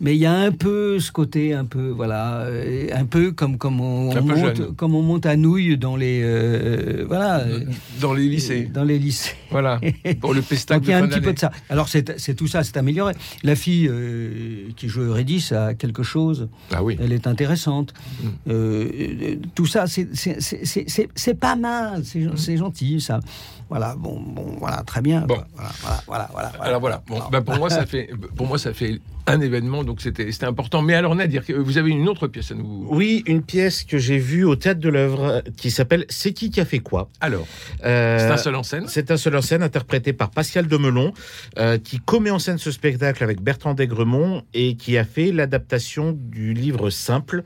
Mais 0.00 0.14
il 0.14 0.18
y 0.18 0.26
a 0.26 0.34
un 0.34 0.52
peu 0.52 1.00
ce 1.00 1.10
côté, 1.10 1.54
un 1.54 1.64
peu, 1.64 1.88
voilà, 1.88 2.40
euh, 2.42 2.88
un 2.94 3.06
peu 3.06 3.32
comme, 3.32 3.56
comme, 3.56 3.80
on, 3.80 4.14
monte, 4.14 4.76
comme 4.76 4.94
on 4.94 5.02
monte 5.02 5.24
à 5.24 5.36
nouilles 5.36 5.78
dans 5.78 5.96
les, 5.96 6.20
euh, 6.22 7.04
voilà, 7.08 7.40
euh, 7.40 7.60
Dans 8.00 8.12
les 8.12 8.28
lycées. 8.28 8.70
dans 8.72 8.84
les 8.84 8.98
lycées. 8.98 9.34
Voilà. 9.50 9.80
Pour 10.20 10.34
le 10.34 10.42
pestac 10.48 10.78
Donc 10.78 10.86
il 10.88 10.90
y 10.90 10.94
a 10.94 10.98
un 10.98 11.08
petit 11.08 11.20
peu 11.20 11.32
de 11.32 11.38
ça. 11.38 11.50
Alors 11.70 11.88
c'est 11.88 12.34
tout 12.34 12.46
ça, 12.46 12.62
c'est 12.62 12.76
amélioré. 12.76 13.14
La 13.42 13.56
fille 13.56 13.88
euh, 13.90 14.68
qui 14.76 14.88
joue 14.88 15.00
Eurydice 15.02 15.52
a 15.52 15.72
quelque 15.74 16.02
chose. 16.02 16.48
Ah 16.72 16.82
oui. 16.82 16.98
Elle 17.00 17.12
est 17.12 17.26
intéressante. 17.26 17.94
Mm. 18.22 18.26
Euh, 18.48 18.88
euh, 18.92 19.34
tout 19.54 19.66
ça, 19.66 19.86
c'est- 19.86 21.34
pas 21.40 21.56
mal. 21.56 22.02
C'est 22.04 22.26
c'est 22.36 22.56
gentil, 22.56 23.00
ça. 23.00 23.20
Voilà, 23.68 23.94
bon, 23.96 24.20
bon, 24.20 24.56
voilà, 24.60 24.82
très 24.84 25.00
bien. 25.02 25.22
Bon. 25.22 25.38
Voilà, 25.54 25.70
voilà, 25.80 26.00
voilà, 26.06 26.28
voilà, 26.32 26.52
voilà. 26.56 26.64
Alors 26.64 26.80
voilà. 26.80 27.02
Bon, 27.08 27.20
bah, 27.32 27.40
pour 27.42 27.56
moi, 27.56 27.68
ça 27.68 27.84
fait, 27.92 28.08
pour 28.36 28.46
moi, 28.46 28.58
ça 28.58 28.72
fait 28.72 29.00
un 29.26 29.40
événement, 29.40 29.82
donc 29.82 30.00
c'était, 30.00 30.30
c'était 30.30 30.46
important. 30.46 30.82
Mais 30.82 30.94
alors 30.94 31.16
Nadir, 31.16 31.44
que- 31.44 31.52
vous 31.52 31.76
avez 31.78 31.90
une 31.90 32.08
autre 32.08 32.28
pièce 32.28 32.52
à 32.52 32.54
nous. 32.54 32.86
Oui, 32.90 33.24
une 33.26 33.42
pièce 33.42 33.82
que 33.82 33.98
j'ai 33.98 34.18
vue 34.18 34.44
au 34.44 34.54
théâtre 34.54 34.78
de 34.78 34.88
l'œuvre 34.88 35.24
euh, 35.24 35.40
qui 35.56 35.72
s'appelle 35.72 36.04
C'est 36.08 36.32
qui 36.32 36.50
qui 36.50 36.60
a 36.60 36.64
fait 36.64 36.78
quoi? 36.78 37.08
Alors, 37.20 37.44
Euh, 37.84 38.18
c'est 38.20 38.30
un 38.32 38.36
seul 38.36 38.54
en 38.54 38.62
scène? 38.62 38.84
C'est 38.86 39.10
un 39.10 39.16
seul 39.16 39.34
en 39.36 39.42
scène 39.42 39.64
interprété 39.64 40.12
par 40.12 40.30
Pascal 40.30 40.68
Demelon, 40.68 41.12
euh, 41.58 41.76
qui 41.78 41.98
commet 41.98 42.30
en 42.30 42.38
scène 42.38 42.58
ce 42.58 42.70
spectacle 42.70 43.24
avec 43.24 43.40
Bertrand 43.40 43.74
d'Aigremont 43.74 44.42
et 44.54 44.76
qui 44.76 44.96
a 44.96 45.04
fait 45.04 45.32
l'adaptation 45.32 46.12
du 46.16 46.54
livre 46.54 46.90
Simple 46.90 47.42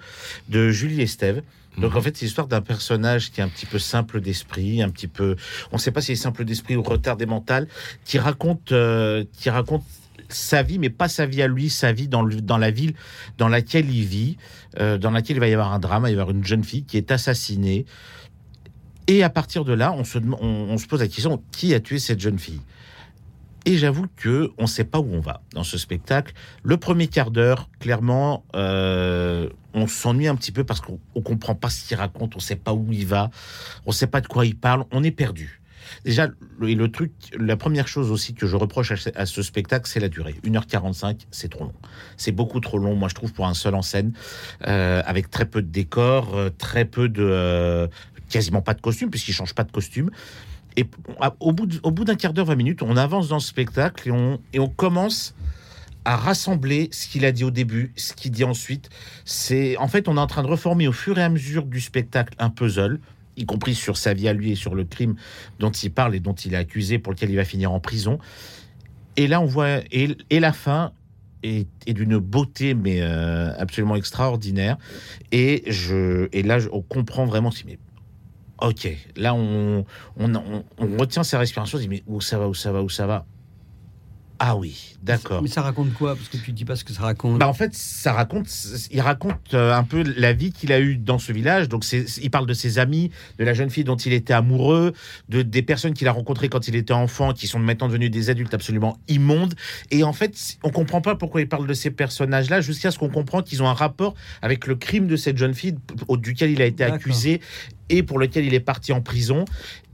de 0.51 0.69
Julie 0.69 1.01
Estève. 1.01 1.41
Donc 1.81 1.97
en 1.97 2.01
fait, 2.01 2.17
c'est 2.17 2.27
l'histoire 2.27 2.47
d'un 2.47 2.61
personnage 2.61 3.31
qui 3.31 3.41
est 3.41 3.45
un 3.45 3.49
petit 3.49 3.67
peu 3.67 3.79
simple 3.79 4.21
d'esprit, 4.21 4.83
un 4.83 4.91
petit 4.91 5.09
peu, 5.09 5.37
on 5.73 5.77
ne 5.77 5.81
sait 5.81 5.91
pas 5.91 6.01
s'il 6.01 6.13
est 6.13 6.17
simple 6.17 6.45
d'esprit 6.45 6.77
ou 6.77 6.83
retardé 6.83 7.27
mental, 7.27 7.69
qui 8.05 8.19
raconte, 8.19 8.73
euh, 8.73 9.25
qui 9.33 9.51
raconte 9.51 9.83
sa 10.29 10.63
vie, 10.63 10.79
mais 10.79 10.91
pas 10.91 11.09
sa 11.09 11.27
vie 11.27 11.43
à 11.43 11.49
lui, 11.49 11.71
sa 11.71 11.93
vie 11.93 12.07
dans, 12.07 12.23
dans 12.23 12.59
la 12.59 12.71
ville 12.71 12.95
dans 13.39 13.49
laquelle 13.49 13.91
il 13.91 14.05
vit, 14.05 14.37
euh, 14.79 14.99
dans 14.99 15.11
laquelle 15.11 15.37
il 15.37 15.41
va 15.41 15.49
y 15.49 15.53
avoir 15.53 15.73
un 15.73 15.79
drame, 15.79 16.03
il 16.03 16.05
va 16.05 16.11
y 16.11 16.13
avoir 16.13 16.31
une 16.31 16.45
jeune 16.45 16.65
fille 16.65 16.85
qui 16.85 16.97
est 16.97 17.11
assassinée. 17.11 17.87
Et 19.07 19.23
à 19.25 19.31
partir 19.31 19.65
de 19.65 19.73
là, 19.73 19.93
on 19.93 20.05
se, 20.05 20.19
on, 20.19 20.47
on 20.47 20.79
se 20.79 20.87
pose 20.87 21.01
la 21.01 21.09
question 21.09 21.43
qui 21.51 21.75
a 21.75 21.81
tué 21.81 21.99
cette 21.99 22.21
jeune 22.21 22.39
fille? 22.39 22.61
Et 23.67 23.77
j'avoue 23.77 24.07
que 24.17 24.51
on 24.59 24.63
ne 24.63 24.67
sait 24.69 24.85
pas 24.85 25.01
où 25.01 25.09
on 25.13 25.21
va 25.21 25.43
dans 25.53 25.65
ce 25.65 25.77
spectacle. 25.79 26.33
Le 26.63 26.77
premier 26.77 27.09
quart 27.09 27.31
d'heure, 27.31 27.69
clairement, 27.79 28.45
euh, 28.57 29.49
on 29.75 29.87
s'ennuie 29.87 30.29
un 30.29 30.35
petit 30.37 30.53
peu 30.53 30.65
parce 30.65 30.81
qu'on 30.81 30.99
ne 31.15 31.21
comprend 31.21 31.55
pas 31.55 31.69
ce 31.69 31.87
qu'il 31.87 31.97
raconte, 31.97 32.35
on 32.35 32.39
ne 32.39 32.43
sait 32.43 32.57
pas 32.57 32.73
où 32.73 32.87
il 32.91 33.07
va, 33.07 33.31
on 33.87 33.91
ne 33.91 33.95
sait 33.95 34.07
pas 34.07 34.21
de 34.21 34.27
quoi 34.27 34.47
il 34.47 34.57
parle, 34.57 34.85
on 34.93 35.03
est 35.03 35.11
perdu. 35.11 35.61
Déjà, 36.05 36.29
le, 36.59 36.73
le 36.75 36.91
truc, 36.91 37.13
la 37.39 37.57
première 37.57 37.89
chose 37.89 38.11
aussi 38.11 38.33
que 38.35 38.47
je 38.47 38.57
reproche 38.57 38.93
à, 39.15 39.27
ce- 39.27 39.43
spectacle, 39.43 39.89
c'est 39.89 40.01
la 40.01 40.09
durée. 40.09 40.37
1h45, 40.45 41.27
c'est 41.31 41.49
trop 41.49 41.65
long. 41.65 41.73
C'est 42.17 42.33
beaucoup 42.33 42.61
trop 42.61 42.79
long, 42.79 42.95
moi, 42.95 43.09
je 43.09 43.15
trouve, 43.15 43.33
pour 43.33 43.47
un 43.47 43.55
seul 43.55 43.75
en 43.75 43.83
scène, 43.83 44.13
euh, 44.67 45.03
avec 45.05 45.31
très 45.31 45.47
peu 45.47 45.63
de 45.63 45.69
décors, 45.69 46.37
euh, 46.37 46.51
très 46.51 46.85
peu 46.85 47.09
de. 47.09 47.89
quasiment 48.29 48.63
pas 48.63 48.75
de 48.75 48.81
costume, 48.81 49.11
puisqu'il 49.11 49.33
change 49.33 49.55
pas 49.55 49.65
de 49.65 49.73
costume. 49.73 50.11
Et 50.77 50.87
au 51.41 51.53
bout 51.53 52.05
d'un 52.05 52.15
quart 52.15 52.33
d'heure, 52.33 52.47
20 52.47 52.55
minutes, 52.55 52.83
on 52.83 52.97
avance 52.97 53.29
dans 53.29 53.37
le 53.37 53.41
spectacle 53.41 54.09
et 54.53 54.61
on, 54.61 54.69
commence 54.69 55.35
à 56.05 56.17
rassembler 56.17 56.89
ce 56.93 57.09
qu'il 57.09 57.25
a 57.25 57.33
dit 57.33 57.45
au 57.45 57.51
début, 57.51 57.93
ce 57.97 58.15
qu'il 58.15 58.31
dit 58.31 58.45
ensuite. 58.45 58.89
C'est 59.25 59.77
en 59.77 59.89
fait, 59.89 60.09
on 60.09 60.17
est 60.17 60.21
en 60.21 60.27
train 60.27 60.43
de 60.43 60.49
reformer 60.49 60.89
au 60.89 60.93
fur 60.93 61.19
et 61.19 61.23
à 61.23 61.29
mesure 61.29 61.67
du 61.67 61.81
spectacle 61.81 62.35
un 62.39 62.51
puzzle, 62.51 63.01
y 63.37 63.45
compris 63.45 63.75
sur 63.75 63.97
sa 63.97 64.15
vie 64.15 64.29
à 64.29 64.33
lui 64.33 64.53
et 64.53 64.55
sur 64.55 64.75
le 64.75 64.85
crime 64.85 65.17
dont 65.59 65.71
il 65.71 65.91
parle 65.91 66.15
et 66.15 66.21
dont 66.21 66.35
il 66.35 66.55
est 66.55 66.59
accusé, 66.59 66.99
pour 66.99 67.13
lequel 67.13 67.31
il 67.31 67.37
va 67.37 67.45
finir 67.45 67.73
en 67.73 67.81
prison. 67.81 68.19
Et 69.17 69.27
là, 69.27 69.41
on 69.41 69.47
voit 69.47 69.81
et, 69.91 70.17
la 70.41 70.53
fin 70.53 70.93
est, 71.43 71.67
d'une 71.87 72.19
beauté 72.19 72.75
mais 72.75 73.03
euh, 73.03 73.53
absolument 73.59 73.97
extraordinaire. 73.97 74.79
Et 75.33 75.65
je 75.67 76.29
et 76.33 76.43
là, 76.43 76.59
on 76.73 76.81
comprend 76.81 77.27
vraiment. 77.27 77.51
si, 77.51 77.65
Mais 77.67 77.79
ok, 78.63 78.89
là, 79.17 79.35
on 79.35 79.85
on, 80.17 80.35
on, 80.35 80.65
on 80.79 80.97
retient 80.97 81.23
sa 81.23 81.39
respiration. 81.39 81.77
On 81.77 81.81
se 81.81 81.83
dit 81.87 81.89
mais 81.89 82.03
où 82.07 82.21
ça 82.21 82.39
va, 82.39 82.49
où 82.49 82.55
ça 82.55 82.73
va, 82.73 82.83
où 82.83 82.89
ça 82.89 83.07
va? 83.07 83.25
Ah 84.43 84.57
oui, 84.57 84.97
d'accord. 85.03 85.43
Mais 85.43 85.51
ça 85.51 85.61
raconte 85.61 85.93
quoi? 85.93 86.17
Parce 86.17 86.29
que 86.31 86.39
tu 86.39 86.53
dis 86.53 86.65
pas 86.65 86.75
ce 86.75 86.83
que 86.83 86.95
ça 86.95 87.03
raconte. 87.03 87.39
Bah 87.39 87.47
en 87.47 87.53
fait, 87.53 87.75
ça 87.75 88.15
raconte, 88.15 88.49
il 88.91 89.03
raconte 89.03 89.53
euh, 89.53 89.75
un 89.75 89.85
peu 89.85 90.03
la 90.17 90.33
vie 90.33 90.51
qu'il 90.51 90.73
a 90.73 90.81
eue 90.81 90.97
dans 90.97 91.19
ce 91.19 91.31
village. 91.31 91.69
Donc, 91.69 91.85
c'est, 91.85 92.07
il 92.23 92.31
parle 92.31 92.47
de 92.47 92.55
ses 92.55 92.79
amis, 92.79 93.11
de 93.39 93.45
la 93.45 93.53
jeune 93.53 93.69
fille 93.69 93.85
dont 93.85 93.99
il 93.99 94.15
était 94.15 94.33
amoureux, 94.33 94.95
de 95.29 95.43
des 95.43 95.61
personnes 95.61 95.93
qu'il 95.93 96.09
a 96.09 96.13
rencontrées 96.13 96.49
quand 96.49 96.69
il 96.69 96.75
était 96.75 96.95
enfant, 96.95 97.35
qui 97.35 97.49
sont 97.49 97.59
maintenant 97.59 97.89
devenues 97.89 98.09
des 98.09 98.31
adultes 98.31 98.55
absolument 98.55 98.97
immondes. 99.09 99.55
Et 99.91 100.05
en 100.05 100.15
fait, 100.15 100.57
on 100.63 100.71
comprend 100.71 101.03
pas 101.03 101.17
pourquoi 101.17 101.43
il 101.43 101.47
parle 101.49 101.67
de 101.67 101.75
ces 101.75 101.91
personnages-là, 101.91 102.63
jusqu'à 102.63 102.91
ce 102.91 102.99
qu'on 102.99 103.11
comprend 103.11 103.43
qu'ils 103.43 103.63
ont 103.63 103.69
un 103.69 103.75
rapport 103.75 104.15
avec 104.41 104.67
le 104.67 104.75
crime 104.75 105.07
de 105.07 105.17
cette 105.17 105.37
jeune 105.37 105.53
fille 105.53 105.77
au- 106.09 106.17
duquel 106.17 106.51
il 106.51 106.63
a 106.63 106.67
été 106.67 106.83
accusé 106.83 107.43
et 107.91 108.03
pour 108.03 108.19
lequel 108.19 108.47
il 108.47 108.55
est 108.55 108.61
parti 108.61 108.93
en 108.93 109.03
prison. 109.03 109.45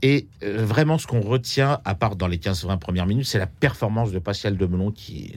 Et 0.01 0.27
euh, 0.43 0.63
vraiment, 0.63 0.97
ce 0.97 1.07
qu'on 1.07 1.19
retient, 1.19 1.79
à 1.83 1.95
part 1.95 2.15
dans 2.15 2.27
les 2.27 2.37
15-20 2.37 2.77
premières 2.77 3.07
minutes, 3.07 3.25
c'est 3.25 3.39
la 3.39 3.47
performance 3.47 4.11
de 4.11 4.19
Pascal 4.19 4.55
Demelon, 4.55 4.91
qui 4.91 5.33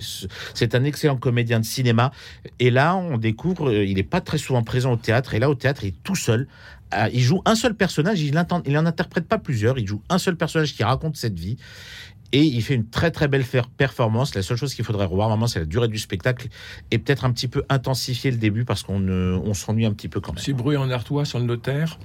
c'est 0.55 0.75
un 0.75 0.85
excellent 0.85 1.17
comédien 1.17 1.59
de 1.59 1.65
cinéma. 1.65 2.13
Et 2.61 2.71
là, 2.71 2.95
on 2.95 3.17
découvre, 3.17 3.71
euh, 3.71 3.85
il 3.85 3.97
n'est 3.97 4.03
pas 4.03 4.21
très 4.21 4.39
souvent 4.39 4.63
présent 4.63 4.93
au 4.93 4.97
théâtre. 4.97 5.35
Et 5.35 5.39
là, 5.39 5.51
au 5.51 5.55
théâtre, 5.55 5.83
il 5.85 5.89
est 5.89 6.03
tout 6.05 6.15
seul. 6.15 6.47
Euh, 6.95 7.09
Il 7.13 7.21
joue 7.21 7.41
un 7.47 7.55
seul 7.55 7.75
personnage, 7.75 8.21
il 8.21 8.39
il 8.67 8.79
en 8.79 8.87
interprète 8.87 9.27
pas 9.27 9.39
plusieurs. 9.39 9.79
Il 9.79 9.87
joue 9.87 10.03
un 10.11 10.19
seul 10.19 10.37
personnage 10.37 10.75
qui 10.75 10.85
raconte 10.85 11.17
cette 11.17 11.39
vie. 11.39 11.57
Et 12.33 12.45
il 12.45 12.63
fait 12.63 12.75
une 12.75 12.87
très 12.87 13.11
très 13.11 13.27
belle 13.27 13.45
performance. 13.77 14.35
La 14.35 14.43
seule 14.43 14.57
chose 14.57 14.75
qu'il 14.75 14.85
faudrait 14.85 15.07
revoir, 15.07 15.29
vraiment, 15.29 15.49
c'est 15.49 15.59
la 15.61 15.65
durée 15.65 15.89
du 15.89 15.99
spectacle 15.99 16.49
et 16.91 16.99
peut-être 16.99 17.25
un 17.25 17.33
petit 17.33 17.49
peu 17.49 17.65
intensifier 17.69 18.31
le 18.31 18.37
début 18.37 18.65
parce 18.65 18.83
qu'on 18.83 19.03
euh, 19.09 19.41
on 19.45 19.55
s'ennuie 19.55 19.87
un 19.87 19.93
petit 19.93 20.09
peu 20.09 20.21
quand 20.21 20.33
même. 20.33 20.43
C'est 20.43 20.53
bruit 20.53 20.77
en 20.77 20.91
artois 20.91 21.25
sur 21.25 21.41
le 21.41 21.45
notaire. 21.45 21.99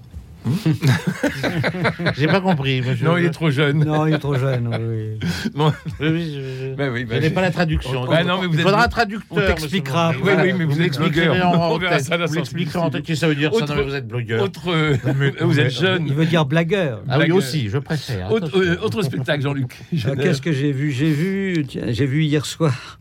J'ai 2.18 2.28
pas 2.28 2.42
compris. 2.42 2.82
monsieur. 2.82 3.06
Non, 3.06 3.18
il 3.18 3.26
est 3.26 3.30
trop 3.32 3.50
jeune. 3.50 3.84
Non, 3.84 4.06
il 4.08 4.14
est 4.16 4.20
trop 4.20 4.36
jeune. 4.38 4.68
oui. 4.68 5.20
Oui, 5.56 5.72
oui, 6.00 6.34
je- 6.36 6.66
je- 6.70 6.76
Bah 6.76 6.86
oui, 6.92 7.06
bah 7.06 7.16
Je 7.18 7.22
n'ai 7.22 7.30
pas 7.30 7.42
la 7.42 7.52
traduction. 7.52 8.06
Bah 8.06 8.24
non, 8.24 8.40
mais 8.42 8.48
vous 8.48 8.54
il 8.54 8.60
êtes- 8.60 8.66
faudra 8.66 8.86
un 8.86 8.88
traducteur. 8.88 9.26
on 9.32 9.36
t'expliquera. 9.48 10.12
Oui, 10.12 10.32
oui, 10.38 10.54
mais 10.58 10.66
vous 10.66 10.74
êtes 10.74 10.80
l'expliquerez 10.80 11.26
blogueur. 11.28 11.48
en 11.60 11.80
ça 12.00 12.18
Vous 12.28 12.34
l'expliquerez 12.36 12.80
en 12.80 12.90
tête. 12.90 13.04
Qu'est-ce 13.04 13.20
que 13.20 13.22
ça 13.22 13.28
veut 13.28 13.36
dire 13.36 13.52
ça 13.54 13.58
Autre- 13.64 13.68
Non, 13.74 13.76
mais 13.76 13.84
vous 13.90 13.96
êtes 13.96 14.08
blogueur. 14.08 14.44
Autre, 14.44 14.72
euh, 14.72 14.98
vous 15.42 15.60
êtes 15.60 15.72
jeune. 15.72 16.06
Il 16.08 16.14
veut 16.14 16.26
dire 16.26 16.46
blagueur. 16.46 17.02
Ah 17.08 17.14
oui, 17.18 17.26
blague- 17.26 17.34
aussi, 17.38 17.70
je 17.70 17.78
préfère. 17.78 18.32
Autre, 18.32 18.58
euh, 18.58 18.78
autre 18.82 19.02
spectacle, 19.02 19.42
Jean-Luc. 19.44 19.80
Euh. 20.06 20.16
Qu'est-ce 20.16 20.42
que 20.42 20.52
j'ai 20.52 20.72
vu? 20.72 20.92
J'ai 20.92 21.12
vu, 21.12 21.66
tiens, 21.68 21.84
j'ai 21.88 22.06
vu 22.06 22.24
hier 22.24 22.46
soir 22.46 23.00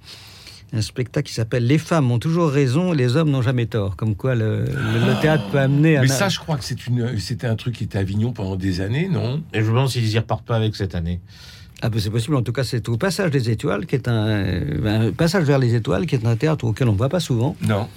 un 0.75 0.81
spectacle 0.83 1.28
qui 1.28 1.35
s'appelle 1.35 1.66
Les 1.66 1.78
femmes 1.78 2.11
ont 2.11 2.19
toujours 2.19 2.50
raison, 2.50 2.93
les 2.93 3.16
hommes 3.16 3.31
n'ont 3.31 3.43
jamais 3.43 3.66
tort. 3.66 3.97
Comme 3.97 4.14
quoi 4.16 4.35
le, 4.35 4.64
le- 4.64 4.66
le 4.66 5.21
théâtre 5.23 5.45
peut 5.50 5.59
amener 5.59 5.97
à. 5.97 6.00
Mais 6.02 6.09
ça, 6.09 6.28
je 6.28 6.38
crois 6.38 6.57
que 6.57 6.64
c'est 6.64 6.87
une, 6.87 7.19
c'était 7.19 7.47
un 7.47 7.57
truc 7.57 7.76
qui 7.76 7.85
était 7.85 7.99
à 7.99 8.00
Avignon 8.00 8.33
pendant 8.33 8.57
des 8.57 8.81
années, 8.81 9.09
non? 9.11 9.43
Et 9.52 9.59
je 9.61 9.64
me 9.64 9.69
demande 9.71 9.88
s'ils 9.88 10.09
y 10.11 10.19
repartent 10.19 10.45
pas 10.47 10.57
avec 10.57 10.75
cette 10.76 10.95
année. 10.95 11.21
Ah 11.83 11.88
ben 11.90 12.00
c'est 12.00 12.11
possible. 12.11 12.37
En 12.37 12.43
tout 12.43 12.52
cas, 12.52 12.64
c'est 12.64 12.88
au 12.88 12.97
passage 12.97 13.31
des 13.31 13.50
étoiles, 13.50 13.85
qui 13.87 13.95
est 13.97 14.09
un, 14.09 14.61
un 14.87 15.12
passage 15.12 15.45
vers 15.45 15.59
les 15.59 15.75
étoiles, 15.75 16.07
qui 16.07 16.14
est 16.14 16.26
un 16.26 16.37
théâtre 16.37 16.64
auquel 16.64 16.88
on 16.88 16.93
ne 16.93 16.99
va 16.99 17.09
pas 17.09 17.21
souvent, 17.21 17.57
Non. 17.62 17.88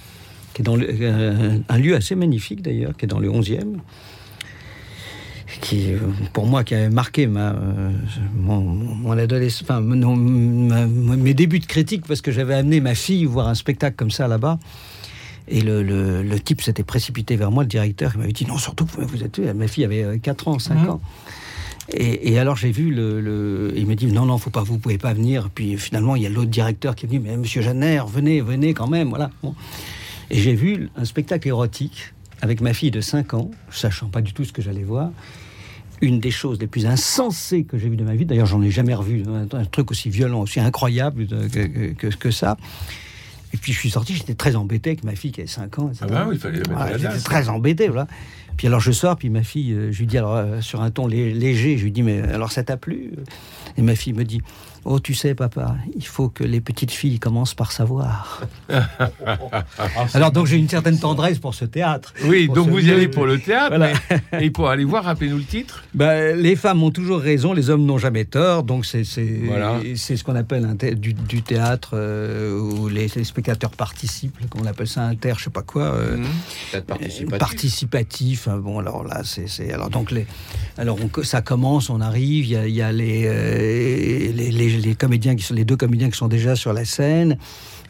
qui 0.54 0.62
est 0.62 0.64
dans 0.64 0.76
le- 0.76 0.86
euh, 0.90 1.58
un 1.68 1.78
lieu 1.78 1.94
assez 1.96 2.14
magnifique 2.14 2.60
d'ailleurs, 2.62 2.96
qui 2.96 3.06
est 3.06 3.08
dans 3.08 3.18
le 3.20 3.28
11e. 3.30 3.78
Qui, 5.60 5.92
euh, 5.92 5.98
pour 6.32 6.46
moi, 6.46 6.62
qui 6.62 6.74
a 6.74 6.88
marqué 6.88 7.26
ma, 7.26 7.50
euh, 7.52 7.90
mon, 8.36 8.60
mon 8.60 9.12
adolescence, 9.18 9.62
enfin, 9.62 9.80
ma- 9.80 10.86
mes 10.86 11.34
débuts 11.34 11.58
de 11.58 11.66
critique, 11.66 12.04
parce 12.06 12.20
que 12.20 12.30
j'avais 12.30 12.54
amené 12.54 12.80
ma 12.80 12.94
fille 12.94 13.24
voir 13.24 13.48
un 13.48 13.54
spectacle 13.54 13.96
comme 13.96 14.10
ça 14.12 14.28
là-bas. 14.28 14.58
Et 15.48 15.60
le, 15.62 15.82
le- 15.82 16.22
le 16.22 16.40
type 16.40 16.60
s'était 16.62 16.84
précipité 16.84 17.34
vers 17.36 17.50
moi, 17.50 17.64
le 17.64 17.68
directeur, 17.68 18.12
il 18.14 18.20
m'avait 18.20 18.32
dit 18.32 18.46
non, 18.46 18.58
surtout, 18.58 18.86
vous 18.98 19.24
êtes. 19.24 19.38
Ma 19.54 19.66
fille 19.66 19.84
avait 19.84 20.04
euh, 20.04 20.18
4 20.18 20.48
ans, 20.48 20.58
5 20.58 20.74
Mhm. 20.82 20.90
ans. 20.90 21.00
Et, 21.90 22.32
et 22.32 22.38
alors 22.38 22.54
j'ai 22.56 22.70
vu 22.70 22.90
le, 22.94 23.20
le- 23.22 23.72
il 23.74 23.86
me 23.86 23.94
dit 23.94 24.08
non 24.12 24.26
non 24.26 24.36
faut 24.36 24.50
pas 24.50 24.62
vous 24.62 24.76
pouvez 24.76 24.98
pas 24.98 25.14
venir 25.14 25.48
puis 25.48 25.78
finalement 25.78 26.16
il 26.16 26.22
y 26.22 26.26
a 26.26 26.28
l'autre 26.28 26.50
directeur 26.50 26.94
qui 26.94 27.06
est 27.06 27.08
venu 27.08 27.18
mais 27.20 27.34
Monsieur 27.38 27.62
Jeanner 27.62 28.02
venez 28.06 28.42
venez 28.42 28.74
quand 28.74 28.88
même 28.88 29.08
voilà 29.08 29.30
Bon. 29.42 29.54
et 30.30 30.38
j'ai 30.38 30.54
vu 30.54 30.90
un 30.98 31.06
spectacle 31.06 31.48
érotique 31.48 32.12
avec 32.42 32.60
ma 32.60 32.74
fille 32.74 32.90
de 32.90 33.00
5 33.00 33.32
ans 33.32 33.50
sachant 33.70 34.08
pas 34.08 34.20
du 34.20 34.34
tout 34.34 34.44
ce 34.44 34.52
que 34.52 34.60
j'allais 34.60 34.82
voir 34.82 35.12
une 36.00 36.20
des 36.20 36.30
choses 36.30 36.58
les 36.60 36.66
plus 36.66 36.86
insensées 36.86 37.64
que 37.64 37.78
j'ai 37.78 37.88
vues 37.88 37.96
de 37.96 38.04
ma 38.04 38.14
vie 38.14 38.24
d'ailleurs 38.24 38.46
j'en 38.46 38.62
ai 38.62 38.70
jamais 38.70 38.94
revu 38.94 39.22
un, 39.52 39.64
truc 39.64 39.90
aussi 39.90 40.10
violent 40.10 40.40
aussi 40.42 40.60
incroyable 40.60 41.26
que, 41.26 41.92
que- 41.92 42.06
que 42.14 42.30
ça 42.30 42.56
et 43.52 43.56
puis 43.56 43.72
je 43.72 43.78
suis 43.78 43.90
sorti 43.90 44.14
j'étais 44.14 44.34
très 44.34 44.56
embêté 44.56 44.90
avec 44.90 45.04
ma 45.04 45.14
fille 45.14 45.32
qui 45.32 45.40
avait 45.40 45.48
5 45.48 45.78
ans 45.78 45.88
etc. 45.88 46.06
Ah 46.08 46.12
bah 46.12 46.26
oui, 46.28 46.36
il 46.36 46.40
fallait 46.40 46.58
la 46.60 46.68
mettre 46.68 46.72
à 46.72 46.74
Voilà, 46.88 46.98
la 46.98 47.10
J'étais 47.10 47.24
très 47.24 47.48
embêté, 47.48 47.88
voilà. 47.88 48.06
Puis 48.58 48.66
alors 48.66 48.80
je 48.80 48.92
sors, 48.92 49.16
puis 49.16 49.30
ma 49.30 49.42
fille, 49.42 49.72
euh, 49.72 49.90
je 49.92 49.98
lui 50.00 50.06
dis 50.06 50.18
alors 50.18 50.34
euh, 50.36 50.60
sur 50.60 50.82
un 50.82 50.90
ton 50.90 51.06
lé- 51.06 51.32
léger, 51.32 51.78
je 51.78 51.84
lui 51.84 51.92
dis 51.92 52.02
mais 52.02 52.20
alors 52.22 52.50
ça 52.52 52.62
t'a 52.62 52.76
plu? 52.76 53.12
Et 53.78 53.82
ma 53.82 53.94
fille 53.94 54.12
me 54.12 54.24
dit 54.24 54.42
oh 54.84 55.00
tu 55.00 55.14
sais 55.14 55.34
papa, 55.34 55.76
il 55.96 56.04
faut 56.06 56.28
que 56.28 56.44
les 56.44 56.60
petites 56.60 56.90
filles 56.92 57.18
commencent 57.18 57.54
par 57.54 57.72
savoir. 57.72 58.42
alors 60.14 60.30
donc 60.32 60.46
j'ai 60.46 60.56
une 60.56 60.68
certaine 60.68 60.98
tendresse 60.98 61.38
pour 61.38 61.54
ce 61.54 61.64
théâtre. 61.64 62.14
Oui, 62.24 62.48
donc 62.48 62.68
vous 62.68 62.78
y 62.86 62.90
allez 62.92 63.08
pour 63.08 63.26
le 63.26 63.38
théâtre. 63.38 63.76
Voilà. 63.76 63.92
mais- 64.32 64.46
et 64.46 64.50
pour 64.50 64.68
aller 64.68 64.84
voir, 64.84 65.04
rappelez-nous 65.04 65.38
le 65.38 65.44
titre. 65.44 65.84
Ben, 65.94 66.36
les 66.38 66.56
femmes 66.56 66.82
ont 66.82 66.90
toujours 66.90 67.20
raison, 67.20 67.52
les 67.52 67.70
hommes 67.70 67.84
n'ont 67.84 67.98
jamais 67.98 68.24
tort. 68.24 68.62
Donc 68.62 68.86
c'est 68.86 69.02
Voilà. 69.44 69.80
ce 69.94 70.22
qu'on 70.24 70.36
appelle 70.36 70.64
un 70.64 70.76
thé- 70.76 70.94
du, 70.94 71.14
du 71.14 71.42
théâtre 71.42 71.90
euh, 71.94 72.58
où 72.58 72.88
les, 72.88 73.08
les 73.14 73.24
spectateurs 73.24 73.70
participent, 73.70 74.48
qu'on 74.50 74.66
appelle 74.66 74.86
ça 74.88 75.02
un 75.02 75.14
ter, 75.14 75.38
je 75.38 75.44
sais 75.44 75.50
pas 75.50 75.62
quoi. 75.62 75.82
euh. 75.94 76.16
Peut-être 76.72 76.86
participatif. 76.86 77.38
participatif. 77.38 78.48
hein, 78.48 78.58
Bon, 78.58 78.78
alors 78.78 79.04
là, 79.04 79.22
c'est, 79.24 79.72
alors 79.72 79.90
donc 79.90 80.10
les, 80.10 80.26
alors 80.76 80.98
on- 81.02 81.22
ça 81.22 81.42
commence, 81.42 81.90
on 81.90 82.00
arrive. 82.00 82.44
Il 82.44 82.50
y 82.50 82.56
a, 82.56 82.68
y 82.68 82.82
a 82.82 82.92
les, 82.92 83.24
euh, 83.26 84.32
les, 84.32 84.50
les- 84.68 84.94
comédiens 84.94 85.34
qui 85.36 85.42
sont 85.44 85.54
les 85.54 85.64
deux 85.64 85.76
comédiens 85.76 86.10
qui 86.10 86.16
sont 86.18 86.28
déjà 86.28 86.54
sur 86.56 86.72
la 86.72 86.84
scène 86.84 87.36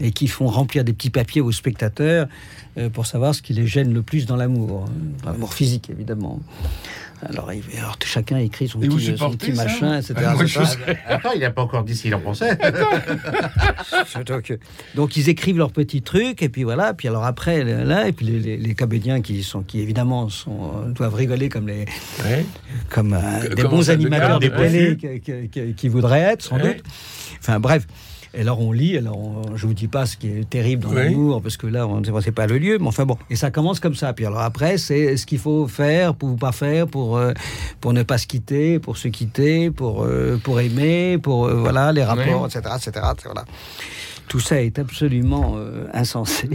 et 0.00 0.12
qui 0.12 0.28
font 0.28 0.46
remplir 0.46 0.84
des 0.84 0.92
petits 0.92 1.10
papiers 1.10 1.40
aux 1.40 1.52
spectateurs 1.52 2.28
euh, 2.76 2.88
pour 2.88 3.06
savoir 3.06 3.34
ce 3.34 3.42
qui 3.42 3.52
les 3.52 3.66
gêne 3.66 3.92
le 3.92 4.02
plus 4.02 4.26
dans 4.26 4.36
l'amour, 4.36 4.84
hein, 4.88 4.92
l'amour 5.26 5.54
physique 5.54 5.90
évidemment. 5.90 6.40
Alors, 7.26 7.52
il- 7.52 7.62
alors, 7.78 7.96
chacun 8.04 8.38
écrit 8.38 8.68
son 8.68 8.80
Et 8.80 8.88
petit, 8.88 9.16
son 9.16 9.30
machin, 9.56 9.98
etc. 9.98 10.14
Ah, 10.18 10.34
moi, 10.34 10.44
etc. 10.44 10.60
je- 10.86 10.92
Attends, 11.12 11.32
il 11.34 11.40
n'a 11.40 11.50
pas 11.50 11.62
encore 11.62 11.82
dit 11.84 11.96
ce 11.96 12.02
qu'il 12.02 12.14
en 12.14 12.20
pensait. 12.20 12.56
donc, 14.26 14.50
euh, 14.50 14.56
donc 14.94 15.16
ils 15.16 15.28
écrivent 15.28 15.58
leurs 15.58 15.72
petits 15.72 16.02
trucs 16.02 16.42
et 16.42 16.48
puis 16.48 16.64
voilà. 16.64 16.94
Puis 16.94 17.08
alors 17.08 17.24
après 17.24 17.64
là 17.64 18.08
et 18.08 18.12
puis 18.12 18.26
les, 18.26 18.38
les- 18.40 18.56
les 18.56 18.74
comédiens 18.74 19.20
qui 19.20 19.42
sont 19.42 19.62
qui 19.62 19.80
évidemment 19.80 20.28
sont, 20.28 20.72
euh, 20.86 20.90
doivent 20.90 21.14
rigoler 21.14 21.48
comme 21.48 21.66
les 21.68 21.84
Ouais. 22.24 22.44
comme 22.90 23.12
euh, 23.14 23.54
des 23.54 23.64
bons 23.64 23.90
animateurs 23.90 24.40
de 24.40 24.48
télé 24.48 24.96
qui, 24.96 25.20
qui- 25.20 25.48
qui- 25.48 25.74
qui 25.74 25.88
voudraient 25.88 26.20
être 26.20 26.42
sans 26.42 26.56
Ouais. 26.56 26.74
doute. 26.74 26.84
Enfin 27.40 27.60
bref. 27.60 27.86
Et 28.38 28.42
alors 28.42 28.60
on 28.60 28.70
lit, 28.70 28.96
alors 28.96 29.18
on- 29.18 29.56
je 29.56 29.66
vous 29.66 29.74
dis 29.74 29.88
pas 29.88 30.06
ce 30.06 30.16
qui 30.16 30.28
est 30.28 30.48
terrible 30.48 30.84
dans 30.84 30.90
Oui. 30.90 31.04
l'amour, 31.06 31.42
parce 31.42 31.56
que 31.56 31.66
là, 31.66 31.88
on 31.88 32.00
ne 32.00 32.20
sait 32.20 32.30
pas 32.30 32.46
le 32.46 32.56
lieu, 32.58 32.78
mais 32.78 32.86
enfin 32.86 33.04
bon. 33.04 33.18
Et 33.30 33.34
ça 33.36 33.50
commence 33.50 33.80
comme 33.80 33.96
ça. 33.96 34.12
Puis 34.12 34.24
alors 34.26 34.38
après, 34.42 34.78
c'est 34.78 35.16
ce 35.16 35.26
qu'il 35.26 35.40
faut 35.40 35.66
faire 35.66 36.14
pour 36.14 36.28
ou 36.30 36.36
pas 36.36 36.52
faire 36.52 36.86
pour, 36.86 37.16
euh, 37.16 37.32
pour 37.80 37.92
ne 37.92 38.04
pas 38.04 38.16
se 38.16 38.28
quitter, 38.28 38.78
pour 38.78 38.96
se 38.96 39.08
quitter, 39.08 39.72
pour, 39.72 40.04
euh, 40.04 40.38
pour 40.40 40.60
aimer, 40.60 41.18
pour 41.20 41.46
euh, 41.46 41.54
voilà, 41.54 41.90
les 41.92 42.04
rapports, 42.04 42.46
etc., 42.46 42.60
etc., 42.76 42.92
Voilà. 43.24 43.44
Tout 44.28 44.40
ça 44.40 44.60
est 44.62 44.78
absolument 44.78 45.54
euh, 45.56 45.86
insensé. 45.94 46.48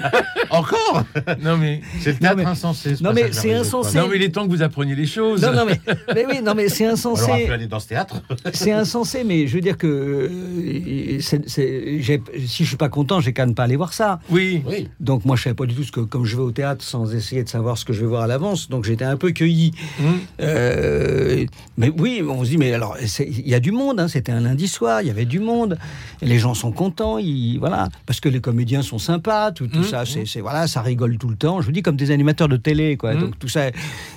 Encore? 0.50 1.04
Non 1.42 1.56
mais, 1.56 1.80
C'est 2.00 2.12
le 2.12 2.18
théâtre 2.18 2.36
mais- 2.36 2.44
insensé. 2.44 2.94
non, 3.00 3.12
mais 3.12 3.32
c'est 3.32 3.52
insensé. 3.52 3.98
non 3.98 4.06
mais 4.08 4.16
il 4.16 4.22
est 4.22 4.28
temps 4.30 4.44
que 4.46 4.50
vous 4.50 4.62
appreniez 4.62 4.94
les 4.94 5.06
choses. 5.06 5.42
non, 5.42 5.52
non, 5.52 5.64
mais, 5.66 5.80
mais 6.14 6.24
oui, 6.26 6.40
non, 6.42 6.54
mais 6.54 6.68
c'est 6.68 6.84
On 6.86 6.88
aura 6.88 6.92
insensé. 6.92 7.44
pu 7.46 7.52
aller 7.52 7.66
dans 7.66 7.80
ce 7.80 7.88
théâtre. 7.88 8.22
C'est 8.52 8.72
insensé, 8.72 9.24
mais 9.24 9.46
je 9.46 9.54
veux 9.54 9.60
dire 9.60 9.76
que 9.76 9.86
euh, 9.86 11.20
si 11.20 12.62
je 12.62 12.64
suis 12.64 12.76
pas 12.76 12.88
content, 12.88 13.20
j'ai 13.20 13.32
qu'à 13.32 13.44
ne 13.46 13.52
pas 13.52 13.64
aller 13.64 13.76
voir 13.76 13.92
ça. 13.92 14.20
Oui. 14.30 14.62
Oui. 14.66 14.88
Donc 15.00 15.24
moi, 15.24 15.36
je 15.36 15.42
savais 15.44 15.54
pas 15.54 15.66
du 15.66 15.74
tout 15.74 15.82
ce 15.82 15.92
que, 15.92 16.00
comme 16.00 16.24
je 16.24 16.36
vais 16.36 16.42
au 16.42 16.52
théâtre 16.52 16.84
sans 16.84 17.14
essayer 17.14 17.42
de 17.44 17.48
savoir 17.48 17.76
ce 17.78 17.84
que 17.84 17.92
je 17.92 18.00
vais 18.00 18.06
voir 18.06 18.22
à 18.22 18.26
l'avance, 18.26 18.68
donc 18.68 18.84
j'étais 18.84 19.04
un 19.04 19.16
peu 19.16 19.32
cueilli. 19.32 19.72
Hum. 20.00 20.18
Euh, 20.40 21.44
mais 21.76 21.90
oui, 21.98 22.22
on 22.26 22.44
se 22.44 22.50
dit, 22.50 22.58
mais 22.58 22.72
alors, 22.72 22.96
il 23.18 23.48
y 23.48 23.54
a 23.54 23.60
du 23.60 23.72
monde, 23.72 24.00
hein, 24.00 24.08
c'était 24.08 24.32
un 24.32 24.40
lundi 24.40 24.68
soir, 24.68 25.02
il 25.02 25.08
y 25.08 25.10
avait 25.10 25.24
du 25.24 25.40
monde, 25.40 25.76
les 26.22 26.38
gens 26.38 26.54
sont 26.54 26.72
contents, 26.72 27.15
ils, 27.18 27.58
voilà, 27.58 27.88
parce 28.06 28.20
que 28.20 28.28
les 28.28 28.40
comédiens 28.40 28.82
sont 28.82 28.98
sympas, 28.98 29.52
tout, 29.52 29.66
tout 29.66 29.80
Mmh, 29.80 29.84
ça, 29.84 30.04
c'est, 30.06 30.26
c'est- 30.26 30.40
voilà, 30.40 30.66
ça 30.66 30.82
rigole 30.82 31.18
tout 31.18 31.28
le 31.28 31.36
temps. 31.36 31.60
Je 31.60 31.66
vous 31.66 31.72
dis, 31.72 31.82
comme 31.82 31.96
des 31.96 32.10
animateurs 32.10 32.48
de 32.48 32.56
télé, 32.56 32.96
quoi. 32.96 33.14
Mmh. 33.14 33.20
Donc 33.20 33.38
tout 33.38 33.48
ça, 33.48 33.70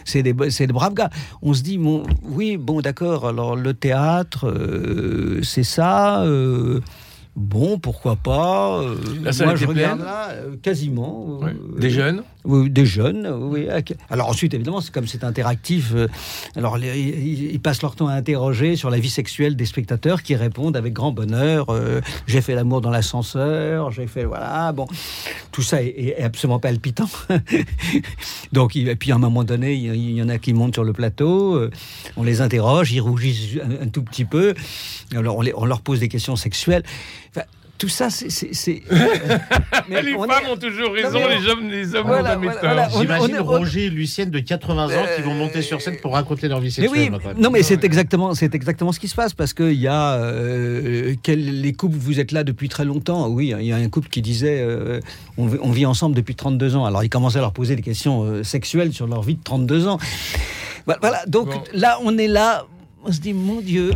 c'est 0.06 0.24
des, 0.24 0.34
c'est 0.52 0.68
des 0.68 0.74
braves 0.74 0.94
gars. 0.94 1.10
On 1.42 1.54
se 1.54 1.62
dit, 1.64 1.78
bon, 1.78 2.04
oui, 2.24 2.58
bon, 2.58 2.82
d'accord, 2.82 3.28
alors 3.28 3.56
le 3.56 3.74
théâtre, 3.74 4.48
euh, 4.48 5.42
c'est 5.44 5.64
ça. 5.64 6.22
euh, 6.24 6.80
Bon, 7.36 7.80
pourquoi 7.80 8.16
pas 8.18 8.82
euh, 8.82 8.96
La 9.24 9.32
salle 9.32 9.48
Moi, 9.48 9.56
je 9.56 9.66
regarde 9.66 9.98
pleine 10.00 10.06
là, 10.06 10.30
euh, 10.32 10.56
quasiment. 10.62 11.40
Euh, 11.44 11.80
Des 11.80 11.90
jeunes. 11.90 12.24
oui, 12.44 12.70
des 12.70 12.86
jeunes, 12.86 13.28
oui. 13.28 13.68
Alors 14.10 14.28
ensuite, 14.28 14.54
évidemment, 14.54 14.82
c'est 14.82 14.92
comme 14.92 15.08
c'est 15.08 15.24
interactif. 15.24 15.94
alors 16.58 16.78
les- 16.78 17.00
ils, 17.00 17.52
ils 17.52 17.60
passent 17.62 17.82
leur 17.82 17.96
temps 17.96 18.08
à 18.08 18.14
interroger 18.14 18.76
sur 18.76 18.90
la 18.90 19.00
vie 19.00 19.10
sexuelle 19.10 19.56
des 19.56 19.66
spectateurs 19.66 20.22
qui 20.22 20.36
répondent 20.36 20.76
avec 20.76 20.92
grand 20.92 21.12
bonheur. 21.14 21.68
j'ai 22.28 22.42
fait 22.42 22.56
l'amour 22.56 22.82
dans 22.82 22.90
l'ascenseur, 22.90 23.92
j'ai 23.92 24.08
fait 24.08 24.26
voilà. 24.26 24.74
Bon, 24.74 24.88
tout 25.54 25.62
ça 25.62 25.82
est, 25.82 26.16
est 26.18 26.24
absolument 26.24 26.60
palpitant. 26.60 27.10
Donc 28.52 28.76
et 28.76 28.96
puis 28.96 29.12
à 29.12 29.16
un 29.16 29.20
moment 29.20 29.44
donné, 29.44 29.76
il 29.76 30.12
y, 30.12 30.22
en 30.22 30.30
a 30.30 30.38
qui 30.40 30.54
montent 30.54 30.74
sur 30.74 30.84
le 30.84 30.94
plateau, 30.94 31.70
on 32.18 32.24
les 32.24 32.42
interroge, 32.42 32.92
ils 32.92 33.00
rougissent 33.02 33.60
un, 33.64 33.86
un 33.86 33.88
tout 33.88 34.04
petit 34.04 34.26
peu. 34.26 34.54
Alors 35.16 35.38
on, 35.38 35.42
les- 35.42 35.54
on 35.56 35.66
leur 35.66 35.82
pose 35.82 36.00
des 36.02 36.10
questions 36.10 36.36
sexuelles. 36.36 36.84
Tout 37.80 37.88
ça, 37.88 38.10
c'est. 38.10 38.30
c'est- 38.30 38.84
Mais 39.90 40.02
les 40.02 40.14
on 40.14 40.28
femmes 40.28 40.44
est- 40.46 40.52
ont 40.52 40.58
toujours 40.58 40.92
raison, 40.92 41.14
Non, 41.20 41.28
mais- 41.30 41.40
les 41.40 41.48
hommes, 41.48 41.70
les 41.70 41.96
hommes 41.96 42.08
Voilà, 42.08 42.38
ont 42.38 43.00
J'imagine 43.02 43.38
on- 43.40 43.44
Roger 43.46 43.86
et 43.86 43.90
Lucienne 43.90 44.30
de 44.30 44.40
80 44.40 44.88
ans 44.88 45.06
qui 45.16 45.22
vont 45.22 45.34
monter 45.34 45.62
sur 45.62 45.82
scène 45.82 45.96
pour 46.02 46.14
raconter 46.14 46.50
leur 46.50 46.60
vie 46.60 46.66
Mais 46.78 46.88
sexuelle. 46.88 47.10
oui, 47.14 47.26
même. 47.26 47.38
non 47.40 47.50
mais 47.50 47.64
c'est 47.64 47.82
exactement, 47.86 48.34
c'est 48.36 48.54
exactement 48.54 48.92
ce 48.92 49.00
qui 49.00 49.08
se 49.08 49.16
passe 49.16 49.34
parce 49.34 49.54
qu'il 49.54 49.74
y 49.80 49.88
a 49.88 50.14
euh, 50.16 51.16
quel- 51.24 51.62
les 51.62 51.72
couples, 51.74 51.96
vous 51.98 52.20
êtes 52.20 52.34
là 52.34 52.44
depuis 52.44 52.68
très 52.68 52.84
longtemps. 52.86 53.30
Oui, 53.30 53.54
il 53.58 53.66
y 53.66 53.72
a 53.72 53.78
un 53.78 53.90
couple 53.90 54.10
qui 54.10 54.22
disait 54.22 54.60
euh, 54.62 55.00
on, 55.38 55.48
vit- 55.48 55.60
on 55.62 55.72
vit 55.72 55.86
ensemble 55.86 56.16
depuis 56.16 56.36
32 56.36 56.76
ans. 56.76 56.84
Alors 56.86 57.04
ils 57.04 57.10
commençaient 57.10 57.38
à 57.40 57.42
leur 57.42 57.54
poser 57.54 57.76
des 57.78 57.82
questions 57.82 58.24
euh, 58.24 58.44
sexuelles 58.44 58.92
sur 58.94 59.08
leur 59.08 59.22
vie 59.24 59.36
de 59.36 59.44
32 59.44 59.88
ans. 59.88 60.00
Voilà, 60.86 61.00
voilà, 61.02 61.22
donc 61.28 61.48
Bon. 61.48 61.64
là 61.74 61.98
on 62.04 62.18
est 62.18 62.28
là, 62.28 62.66
on 63.06 63.12
se 63.14 63.22
dit 63.22 63.34
mon 63.34 63.62
Dieu. 63.62 63.92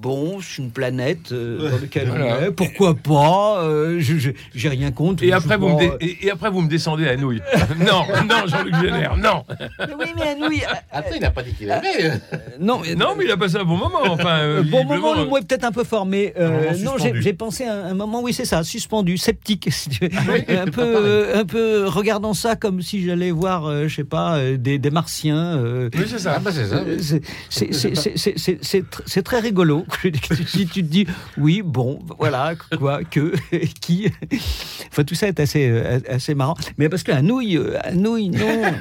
Bon, 0.00 0.38
c'est 0.40 0.62
une 0.62 0.70
planète 0.70 1.30
euh, 1.32 1.70
dans 1.70 1.78
laquelle 1.78 2.08
Voilà. 2.08 2.38
on 2.40 2.44
est. 2.46 2.50
Pourquoi 2.52 2.94
pas 2.94 3.62
euh, 3.64 4.00
J'ai 4.00 4.68
rien 4.68 4.90
contre. 4.92 5.22
Et 5.22 5.30
après, 5.32 5.58
vous 5.58 5.68
me 5.68 5.76
pas- 5.90 5.96
et, 6.00 6.26
et 6.26 6.30
après, 6.30 6.50
vous 6.50 6.62
me 6.62 6.68
descendez 6.68 7.06
à 7.06 7.16
nouilles. 7.16 7.42
non, 7.78 8.02
non, 8.26 8.46
Jean-Luc 8.46 8.74
Génère, 8.76 9.16
non. 9.18 9.44
Mais 9.78 9.94
oui, 9.98 10.06
mais 10.16 10.36
oui, 10.48 10.62
euh, 10.66 10.74
Attends, 10.90 11.08
il 11.14 11.20
n'a 11.20 11.30
pas 11.30 11.42
dit 11.42 11.52
qu'il 11.52 11.68
aimait. 11.68 12.12
non, 12.58 12.80
Non, 12.96 13.08
mais 13.18 13.24
il 13.26 13.30
a 13.30 13.36
passé 13.36 13.56
un 13.56 13.64
bon 13.64 13.76
moment. 13.76 14.00
Enfin, 14.06 14.62
bon 14.62 14.84
moment, 14.84 15.14
le 15.14 15.26
mot 15.26 15.36
est 15.36 15.46
peut-être 15.46 15.64
un 15.64 15.72
peu 15.72 15.84
fort, 15.84 16.06
mais 16.06 16.32
euh, 16.38 16.72
non, 16.78 16.92
j'ai 16.98 17.32
pensé 17.34 17.64
à 17.64 17.74
un, 17.86 17.94
moment, 17.94 18.22
oui, 18.22 18.32
c'est 18.32 18.46
ça, 18.46 18.62
suspendu, 18.64 19.18
sceptique, 19.18 19.68
si 19.70 19.90
tu 19.90 20.04
veux. 20.06 20.10
oui, 20.32 20.44
un 20.56 20.64
peu, 20.66 20.80
euh, 20.82 21.40
un 21.40 21.44
peu 21.44 21.84
regardant 21.86 22.32
ça 22.32 22.56
comme 22.56 22.80
si 22.80 23.04
j'allais 23.04 23.30
voir, 23.32 23.66
euh, 23.66 23.86
je 23.86 23.96
sais 23.96 24.04
pas, 24.04 24.36
euh, 24.38 24.56
des, 24.56 24.78
des 24.78 24.90
martiens. 24.90 25.58
euh, 25.58 25.90
Oui, 25.94 26.04
c'est 26.06 26.18
ça. 26.18 26.34
Ah 26.36 26.40
bah 26.40 26.50
c'est 29.06 29.22
très 29.22 29.40
rigolo. 29.40 29.84
Tu 30.00 30.66
te 30.66 30.80
dis, 30.80 31.06
oui, 31.36 31.62
bon, 31.64 31.98
voilà, 32.18 32.54
quoi, 32.78 33.02
que, 33.04 33.34
qui? 33.80 34.10
Enfin, 34.88 35.04
tout 35.04 35.14
ça 35.14 35.28
est 35.28 35.40
assez, 35.40 35.68
euh, 35.68 35.98
assez 36.08 36.34
marrant. 36.34 36.54
Mais 36.78 36.88
parce 36.88 37.02
qu'un 37.02 37.22
nouille, 37.22 37.56
euh, 37.56 37.78
un 37.84 37.92
nouille, 37.94 38.30
non. 38.30 38.62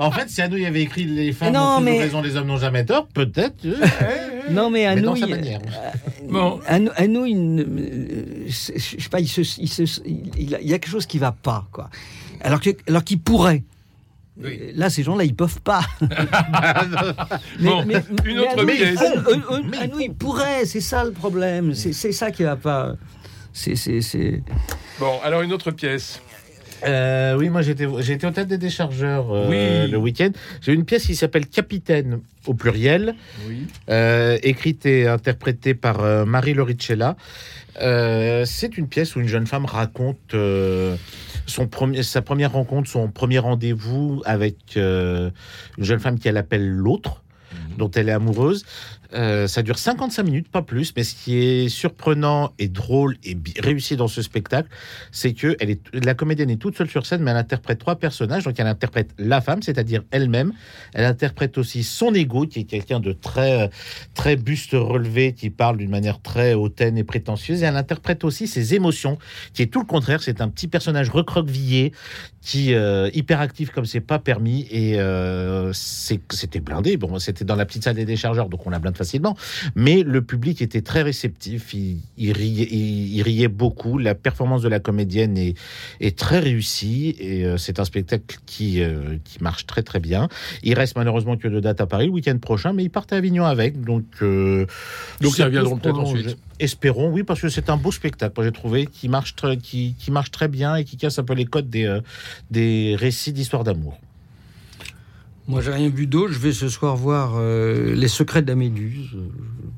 En 0.00 0.12
fait, 0.12 0.30
si 0.30 0.40
Anouilh 0.40 0.64
avait 0.64 0.82
écrit 0.82 1.04
Les 1.06 1.32
femmes 1.32 1.52
Non, 1.54 1.60
ont 1.60 1.78
toujours 1.78 1.82
mais- 1.82 1.98
raison, 1.98 2.22
les 2.22 2.36
hommes 2.36 2.46
n'ont 2.46 2.56
jamais 2.56 2.84
tort, 2.84 3.08
peut-être. 3.08 3.64
euh, 3.64 3.74
Non, 4.50 4.70
mais 4.70 4.86
un 4.86 4.94
mais. 4.94 5.58
Bon. 6.30 6.60
Un, 6.68 6.84
un 6.96 7.06
nouille, 7.08 7.34
ne- 7.34 7.62
euh, 7.64 8.46
c'est- 8.48 8.78
je 8.78 9.02
sais 9.02 9.08
pas, 9.08 9.18
il, 9.18 9.26
se, 9.26 9.40
il, 9.60 9.68
se- 9.68 10.00
il- 10.06 10.30
il 10.38 10.54
a- 10.54 10.60
il 10.60 10.68
y 10.68 10.72
a 10.72 10.78
quelque 10.78 10.92
chose 10.92 11.06
qui 11.06 11.18
va 11.18 11.32
pas, 11.32 11.66
quoi. 11.72 11.90
Alors 12.42 12.60
que- 12.60 12.70
alors 12.88 13.02
qu'il 13.02 13.18
pourrait. 13.18 13.64
Oui. 14.42 14.72
Là, 14.74 14.88
ces 14.88 15.02
gens-là, 15.02 15.24
ils 15.24 15.34
peuvent 15.34 15.60
pas. 15.62 15.80
Bon, 17.60 17.82
une 18.24 18.38
autre 18.38 18.56
un- 18.60 19.18
un- 19.18 19.56
un- 19.56 19.82
un 19.82 19.86
nouille 19.88 20.10
pourrait, 20.10 20.64
c'est 20.64 20.80
ça 20.80 21.04
le 21.04 21.10
problème. 21.12 21.74
C'est 21.74 22.12
ça 22.12 22.30
qui 22.30 22.44
va 22.44 22.56
pas. 22.56 22.94
C'est. 23.52 24.42
Bon, 25.00 25.18
alors 25.24 25.42
une 25.42 25.52
autre 25.52 25.70
pièce. 25.72 26.20
Euh, 26.84 27.36
oui, 27.36 27.48
moi 27.48 27.62
j'étais 27.62 27.84
été 27.84 28.26
au 28.26 28.30
théâtre 28.30 28.48
des 28.48 28.58
déchargeurs 28.58 29.32
euh, 29.32 29.48
Oui. 29.84 29.90
le 29.90 29.98
week-end. 29.98 30.30
J'ai 30.60 30.72
une 30.72 30.84
pièce 30.84 31.06
qui 31.06 31.16
s'appelle 31.16 31.46
Capitaine 31.46 32.20
au 32.46 32.54
pluriel, 32.54 33.14
Oui. 33.48 33.66
euh, 33.90 34.38
écrite 34.42 34.86
et 34.86 35.06
interprétée 35.08 35.74
par 35.74 36.26
Marie 36.26 36.54
Loricella. 36.54 37.16
C'est 37.80 38.76
une 38.78 38.88
pièce 38.88 39.16
où 39.16 39.20
une 39.20 39.28
jeune 39.28 39.46
femme 39.46 39.64
raconte 39.64 40.34
son 41.46 41.66
premier, 41.66 42.02
sa 42.02 42.22
première 42.22 42.52
rencontre, 42.52 42.88
son 42.90 43.08
premier 43.08 43.38
rendez-vous 43.38 44.22
avec 44.24 44.56
une 44.76 45.32
jeune 45.78 46.00
femme 46.00 46.18
qu'elle 46.18 46.36
appelle 46.36 46.68
l'autre, 46.68 47.22
dont 47.76 47.90
elle 47.92 48.08
est 48.08 48.12
amoureuse. 48.12 48.64
Euh, 49.14 49.46
ça 49.46 49.62
dure 49.62 49.78
55 49.78 50.22
minutes, 50.22 50.48
pas 50.48 50.62
plus, 50.62 50.92
mais 50.96 51.02
ce 51.02 51.14
qui 51.14 51.36
est 51.38 51.68
surprenant 51.68 52.52
et 52.58 52.68
drôle 52.68 53.16
et 53.24 53.36
réussi 53.58 53.96
dans 53.96 54.08
ce 54.08 54.20
spectacle, 54.20 54.68
c'est 55.12 55.32
que 55.32 55.56
la 55.94 56.14
comédienne 56.14 56.50
est 56.50 56.56
toute 56.56 56.76
seule 56.76 56.90
sur 56.90 57.06
scène, 57.06 57.22
mais 57.22 57.30
elle 57.30 57.38
interprète 57.38 57.78
trois 57.78 57.96
personnages. 57.96 58.44
Donc 58.44 58.58
elle 58.58 58.66
interprète 58.66 59.10
la 59.18 59.40
femme, 59.40 59.62
c'est-à-dire 59.62 60.02
elle-même. 60.10 60.52
Elle 60.92 61.06
interprète 61.06 61.56
aussi 61.56 61.84
son 61.84 62.12
ego, 62.14 62.46
qui 62.46 62.60
est 62.60 62.64
quelqu'un 62.64 63.00
de 63.00 63.12
très, 63.12 63.70
très 64.14 64.36
buste 64.36 64.72
relevé, 64.72 65.32
qui 65.32 65.50
parle 65.50 65.78
d'une 65.78 65.90
manière 65.90 66.20
très 66.20 66.54
hautaine 66.54 66.98
et 66.98 67.04
prétentieuse. 67.04 67.62
Et 67.62 67.66
elle 67.66 67.76
interprète 67.76 68.24
aussi 68.24 68.46
ses 68.46 68.74
émotions, 68.74 69.18
qui 69.54 69.62
est 69.62 69.66
tout 69.66 69.80
le 69.80 69.86
contraire. 69.86 70.22
C'est 70.22 70.40
un 70.40 70.48
petit 70.48 70.68
personnage 70.68 71.08
recroquevillé, 71.08 71.92
qui 72.48 72.72
euh, 72.72 73.10
hyperactif 73.12 73.68
comme 73.68 73.84
c'est 73.84 74.00
pas 74.00 74.18
permis. 74.18 74.66
Et 74.70 74.98
euh, 74.98 75.70
c'était 75.74 76.60
blindé. 76.60 76.96
Bon, 76.96 77.18
c'était 77.18 77.44
dans 77.44 77.56
la 77.56 77.66
petite 77.66 77.84
salle 77.84 77.96
des 77.96 78.06
déchargeurs, 78.06 78.48
donc 78.48 78.66
on 78.66 78.70
la 78.70 78.78
blinde 78.78 78.96
facilement. 78.96 79.36
Mais 79.74 80.02
le 80.02 80.22
public 80.22 80.62
était 80.62 80.80
très 80.80 81.02
réceptif. 81.02 81.74
Il, 81.74 81.98
il 82.16 82.32
riait, 82.32 82.68
il, 82.70 83.14
il 83.16 83.22
riait 83.22 83.48
beaucoup. 83.48 83.98
La 83.98 84.14
performance 84.14 84.62
de 84.62 84.68
la 84.68 84.80
comédienne 84.80 85.36
est, 85.36 85.56
est 86.00 86.16
très 86.16 86.38
réussie. 86.38 87.14
Et 87.20 87.44
euh, 87.44 87.58
c'est 87.58 87.80
un 87.80 87.84
spectacle 87.84 88.38
qui, 88.46 88.82
euh, 88.82 89.18
qui 89.24 89.42
marche 89.42 89.66
très 89.66 89.82
très 89.82 90.00
bien. 90.00 90.30
Il 90.62 90.72
reste 90.72 90.96
malheureusement 90.96 91.36
que 91.36 91.48
deux 91.48 91.60
dates 91.60 91.82
à 91.82 91.86
Paris 91.86 92.06
le 92.06 92.12
week-end 92.12 92.38
prochain, 92.38 92.72
mais 92.72 92.82
ils 92.82 92.90
partent 92.90 93.12
à 93.12 93.16
Avignon 93.16 93.44
avec. 93.44 93.82
Donc, 93.82 94.06
euh, 94.22 94.64
Donc, 95.20 95.34
ça 95.34 95.42
ils 95.42 95.46
reviendront 95.46 95.76
peut-être 95.76 95.98
ensuite. 95.98 96.38
Espérons, 96.60 97.12
oui, 97.12 97.22
parce 97.22 97.40
que 97.40 97.48
c'est 97.48 97.70
un 97.70 97.76
beau 97.76 97.92
spectacle. 97.92 98.32
Moi, 98.36 98.44
j'ai 98.44 98.52
trouvé 98.52 98.86
qui 98.86 99.08
marche 99.08 99.36
très, 99.36 99.58
qui, 99.58 99.94
qui 99.96 100.10
marche 100.10 100.32
très 100.32 100.48
bien 100.48 100.74
et 100.74 100.82
qui 100.82 100.96
casse 100.96 101.20
un 101.20 101.22
peu 101.22 101.34
les 101.34 101.44
codes 101.44 101.70
des, 101.70 101.84
euh, 101.84 102.00
des 102.50 102.96
récits 102.98 103.32
d'histoire 103.32 103.64
d'amour. 103.64 103.98
Moi, 105.46 105.62
j'ai 105.62 105.70
rien 105.70 105.88
vu 105.88 106.06
d'autre. 106.06 106.32
Je 106.34 106.38
vais 106.38 106.52
ce 106.52 106.68
soir 106.68 106.94
voir 106.94 107.36
euh, 107.36 107.94
Les 107.94 108.08
Secrets 108.08 108.42
de 108.42 108.48
la 108.48 108.54
Méduse. 108.54 109.16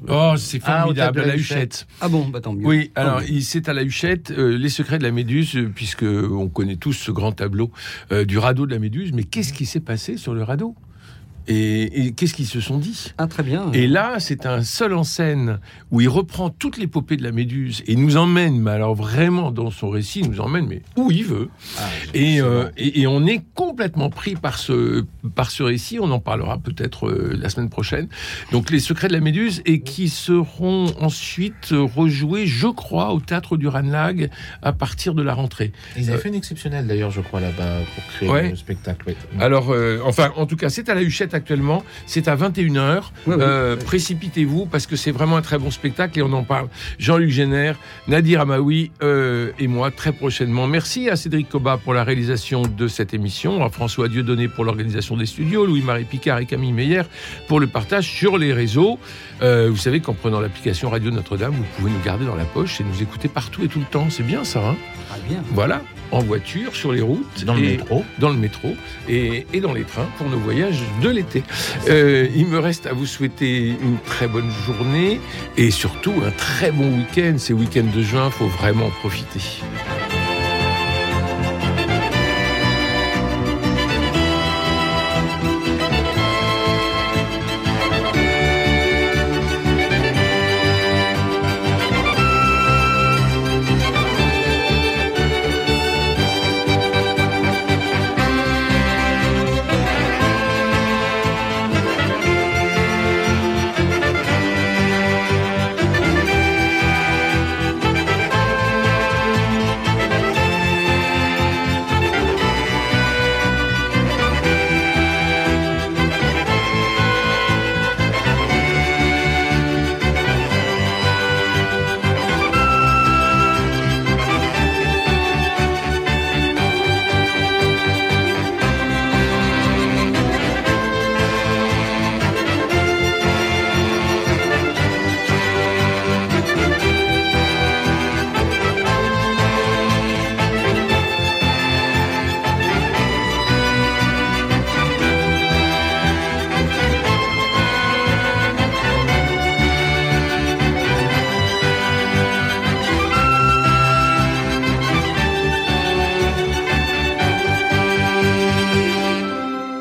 Oh, 0.09 0.35
c'est 0.37 0.61
Ah, 0.65 0.81
formidable, 0.81 1.21
à 1.21 1.23
la 1.23 1.29
la 1.29 1.37
Huchette. 1.37 1.87
Ah 2.01 2.09
bon, 2.09 2.27
bah 2.27 2.41
tant 2.41 2.53
mieux. 2.55 2.67
Oui, 2.67 2.91
alors 2.97 3.21
Tant 3.21 3.27
c'est 3.41 3.69
à 3.69 3.73
la 3.73 3.85
Huchette, 3.85 4.33
euh, 4.33 4.59
les 4.59 4.69
secrets 4.69 4.99
de 4.99 5.05
la 5.05 5.13
Méduse, 5.13 5.57
euh, 5.57 5.71
puisque 5.73 6.03
on 6.03 6.49
connaît 6.49 6.75
tous 6.75 6.95
ce 6.95 7.13
grand 7.13 7.31
tableau 7.31 7.71
euh, 8.11 8.25
du 8.25 8.39
radeau 8.39 8.67
de 8.67 8.73
la 8.73 8.81
Méduse. 8.81 9.13
Mais 9.13 9.23
qu'est-ce 9.23 9.53
qui 9.53 9.65
s'est 9.65 9.79
passé 9.79 10.17
sur 10.17 10.35
le 10.35 10.43
radeau? 10.43 10.75
Et, 11.51 12.07
et 12.07 12.13
qu'est-ce 12.13 12.33
qu'ils 12.35 12.47
se 12.47 12.61
sont 12.61 12.79
dit? 12.79 13.13
Ah 13.19 13.27
très 13.27 13.43
bien. 13.43 13.71
Et 13.73 13.87
là, 13.89 14.15
c'est 14.21 14.47
un 14.47 14.63
seul 14.63 14.95
en 14.95 15.05
scène 15.05 15.59
où 15.91 16.01
il 16.01 16.09
reprend 16.09 16.49
toute 16.49 16.79
l'épopée 16.79 17.17
de 17.17 17.23
la 17.25 17.33
Méduse 17.33 17.83
et 17.87 17.97
nous 17.97 18.17
emmène, 18.17 18.59
mais 18.61 18.71
alors 18.71 18.95
vraiment 18.95 19.51
dans 19.51 19.71
son 19.71 19.91
récit, 19.91 20.21
il 20.21 20.31
nous 20.31 20.41
emmène, 20.41 20.67
mais 20.67 20.83
où 20.97 21.11
il 21.11 21.25
veut. 21.25 21.49
Et, 22.15 22.41
euh, 22.41 22.69
et, 22.77 23.01
et 23.01 23.07
on 23.09 23.27
est 23.27 23.43
complètement 23.55 24.11
pris 24.11 24.37
par 24.37 24.59
ce, 24.59 25.05
par 25.35 25.51
ce 25.51 25.63
récit. 25.65 25.99
On 26.01 26.11
en 26.13 26.21
parlera 26.21 26.57
peut-être 26.59 27.09
euh, 27.09 27.37
la 27.37 27.49
semaine 27.49 27.69
prochaine. 27.69 28.09
Donc, 28.53 28.71
les 28.71 28.79
secrets 28.81 29.09
de 29.09 29.13
la 29.13 29.21
Méduse 29.21 29.61
et 29.67 29.81
qui 29.81 30.09
seront 30.09 30.87
ensuite 31.01 31.73
euh, 31.73 31.83
rejoués, 31.83 32.47
je 32.47 32.69
crois, 32.69 33.13
au 33.13 33.21
théâtre 33.21 33.57
du 33.57 33.67
Ranelagh 33.67 34.31
à 34.63 34.73
partir 34.73 35.15
de 35.15 35.23
la 35.23 35.35
rentrée. 35.35 35.73
Ils 35.97 36.11
avaient 36.11 36.21
fait 36.21 36.29
une 36.29 36.37
exceptionnelle 36.37 36.87
d'ailleurs, 36.87 37.11
je 37.11 37.21
crois, 37.21 37.41
là-bas, 37.41 37.79
pour 37.95 38.05
créer 38.15 38.29
Ouais. 38.31 38.51
le 38.51 38.57
spectacle. 38.57 39.15
Alors, 39.41 39.71
euh, 39.73 39.99
enfin, 40.05 40.31
en 40.37 40.47
tout 40.47 40.57
cas, 40.57 40.69
c'est 40.69 40.89
à 40.89 40.95
la 40.95 41.03
Huchette 41.03 41.35
à 41.35 41.40
actuellement. 41.41 41.83
C'est 42.07 42.29
à 42.29 42.37
21h. 42.37 43.03
Oui, 43.27 43.35
oui. 43.35 43.35
Euh, 43.41 43.77
Précipitez-vous 43.77 44.67
parce 44.67 44.87
que 44.87 44.97
c'est 44.97 45.11
vraiment 45.11 45.37
un 45.37 45.43
très 45.43 45.59
bon 45.59 45.71
spectacle 45.71 46.19
et 46.19 46.23
on 46.23 46.33
en 46.33 46.45
parle. 46.45 46.69
Jean-Luc 46.99 47.31
Génère, 47.31 47.77
Nadir 48.07 48.43
Amaoui 48.43 48.93
euh, 49.03 49.51
et 49.59 49.67
moi 49.67 49.91
très 49.91 50.13
prochainement. 50.13 50.67
Merci 50.67 51.09
à 51.11 51.17
Cédric 51.17 51.49
Coba 51.49 51.77
pour 51.77 51.95
la 51.95 52.05
réalisation 52.05 52.63
de 52.63 52.87
cette 52.89 53.15
émission, 53.15 53.65
à 53.65 53.71
François 53.71 54.09
Dieudonné 54.09 54.49
pour 54.49 54.65
l'organisation 54.65 55.17
des 55.17 55.27
studios, 55.27 55.67
Louis-Marie 55.67 56.05
Picard 56.05 56.39
et 56.39 56.47
Camille 56.47 56.73
Meyer 56.73 57.03
pour 57.49 57.59
le 57.59 57.67
partage 57.67 58.09
sur 58.09 58.39
les 58.39 58.53
réseaux. 58.53 58.99
Euh, 59.43 59.69
vous 59.71 59.77
savez 59.77 60.01
qu'en 60.01 60.15
prenant 60.15 60.41
l'application 60.41 60.91
Radio 60.91 61.11
Notre-Dame, 61.11 61.55
vous 61.55 61.67
pouvez 61.77 61.91
nous 61.91 62.03
garder 62.05 62.27
dans 62.27 62.37
la 62.37 62.45
poche 62.45 62.81
et 62.81 62.85
nous 62.85 63.03
écouter 63.03 63.29
partout 63.29 63.65
et 63.65 63.69
tout 63.69 63.81
le 63.81 63.87
temps. 63.87 64.09
C'est 64.11 64.23
bien 64.23 64.45
ça, 64.45 64.61
hein? 64.61 64.77
Ah, 65.11 65.17
bien. 65.29 65.43
Voilà, 65.53 65.83
en 66.13 66.21
voiture, 66.21 66.75
sur 66.75 66.93
les 66.93 67.01
routes. 67.01 67.45
Dans 67.45 67.55
le 67.55 67.61
métro. 67.61 68.05
dans 68.19 68.31
le 68.31 68.37
métro 68.37 68.75
et, 69.09 69.47
et 69.53 69.61
dans 69.61 69.73
les 69.73 69.85
trains 69.85 70.09
pour 70.19 70.29
nos 70.29 70.39
voyages 70.39 70.81
de 71.03 71.09
l'été. 71.09 71.43
Euh, 71.89 72.29
il 72.35 72.47
me 72.47 72.59
reste 72.59 72.87
à 72.87 72.93
vous 72.93 73.07
souhaiter 73.07 73.69
une 73.69 73.99
très 74.05 74.29
bonne 74.29 74.51
journée 74.67 75.21
et 75.57 75.71
surtout 75.71 76.15
un 76.25 76.31
très 76.31 76.71
bon 76.71 76.99
week-end. 76.99 77.35
Ces 77.39 77.53
week-ends 77.53 77.91
de 77.95 78.03
juin, 78.03 78.31
faut 78.31 78.49
vraiment 78.49 78.87
en 78.87 78.91
profiter. 78.91 79.41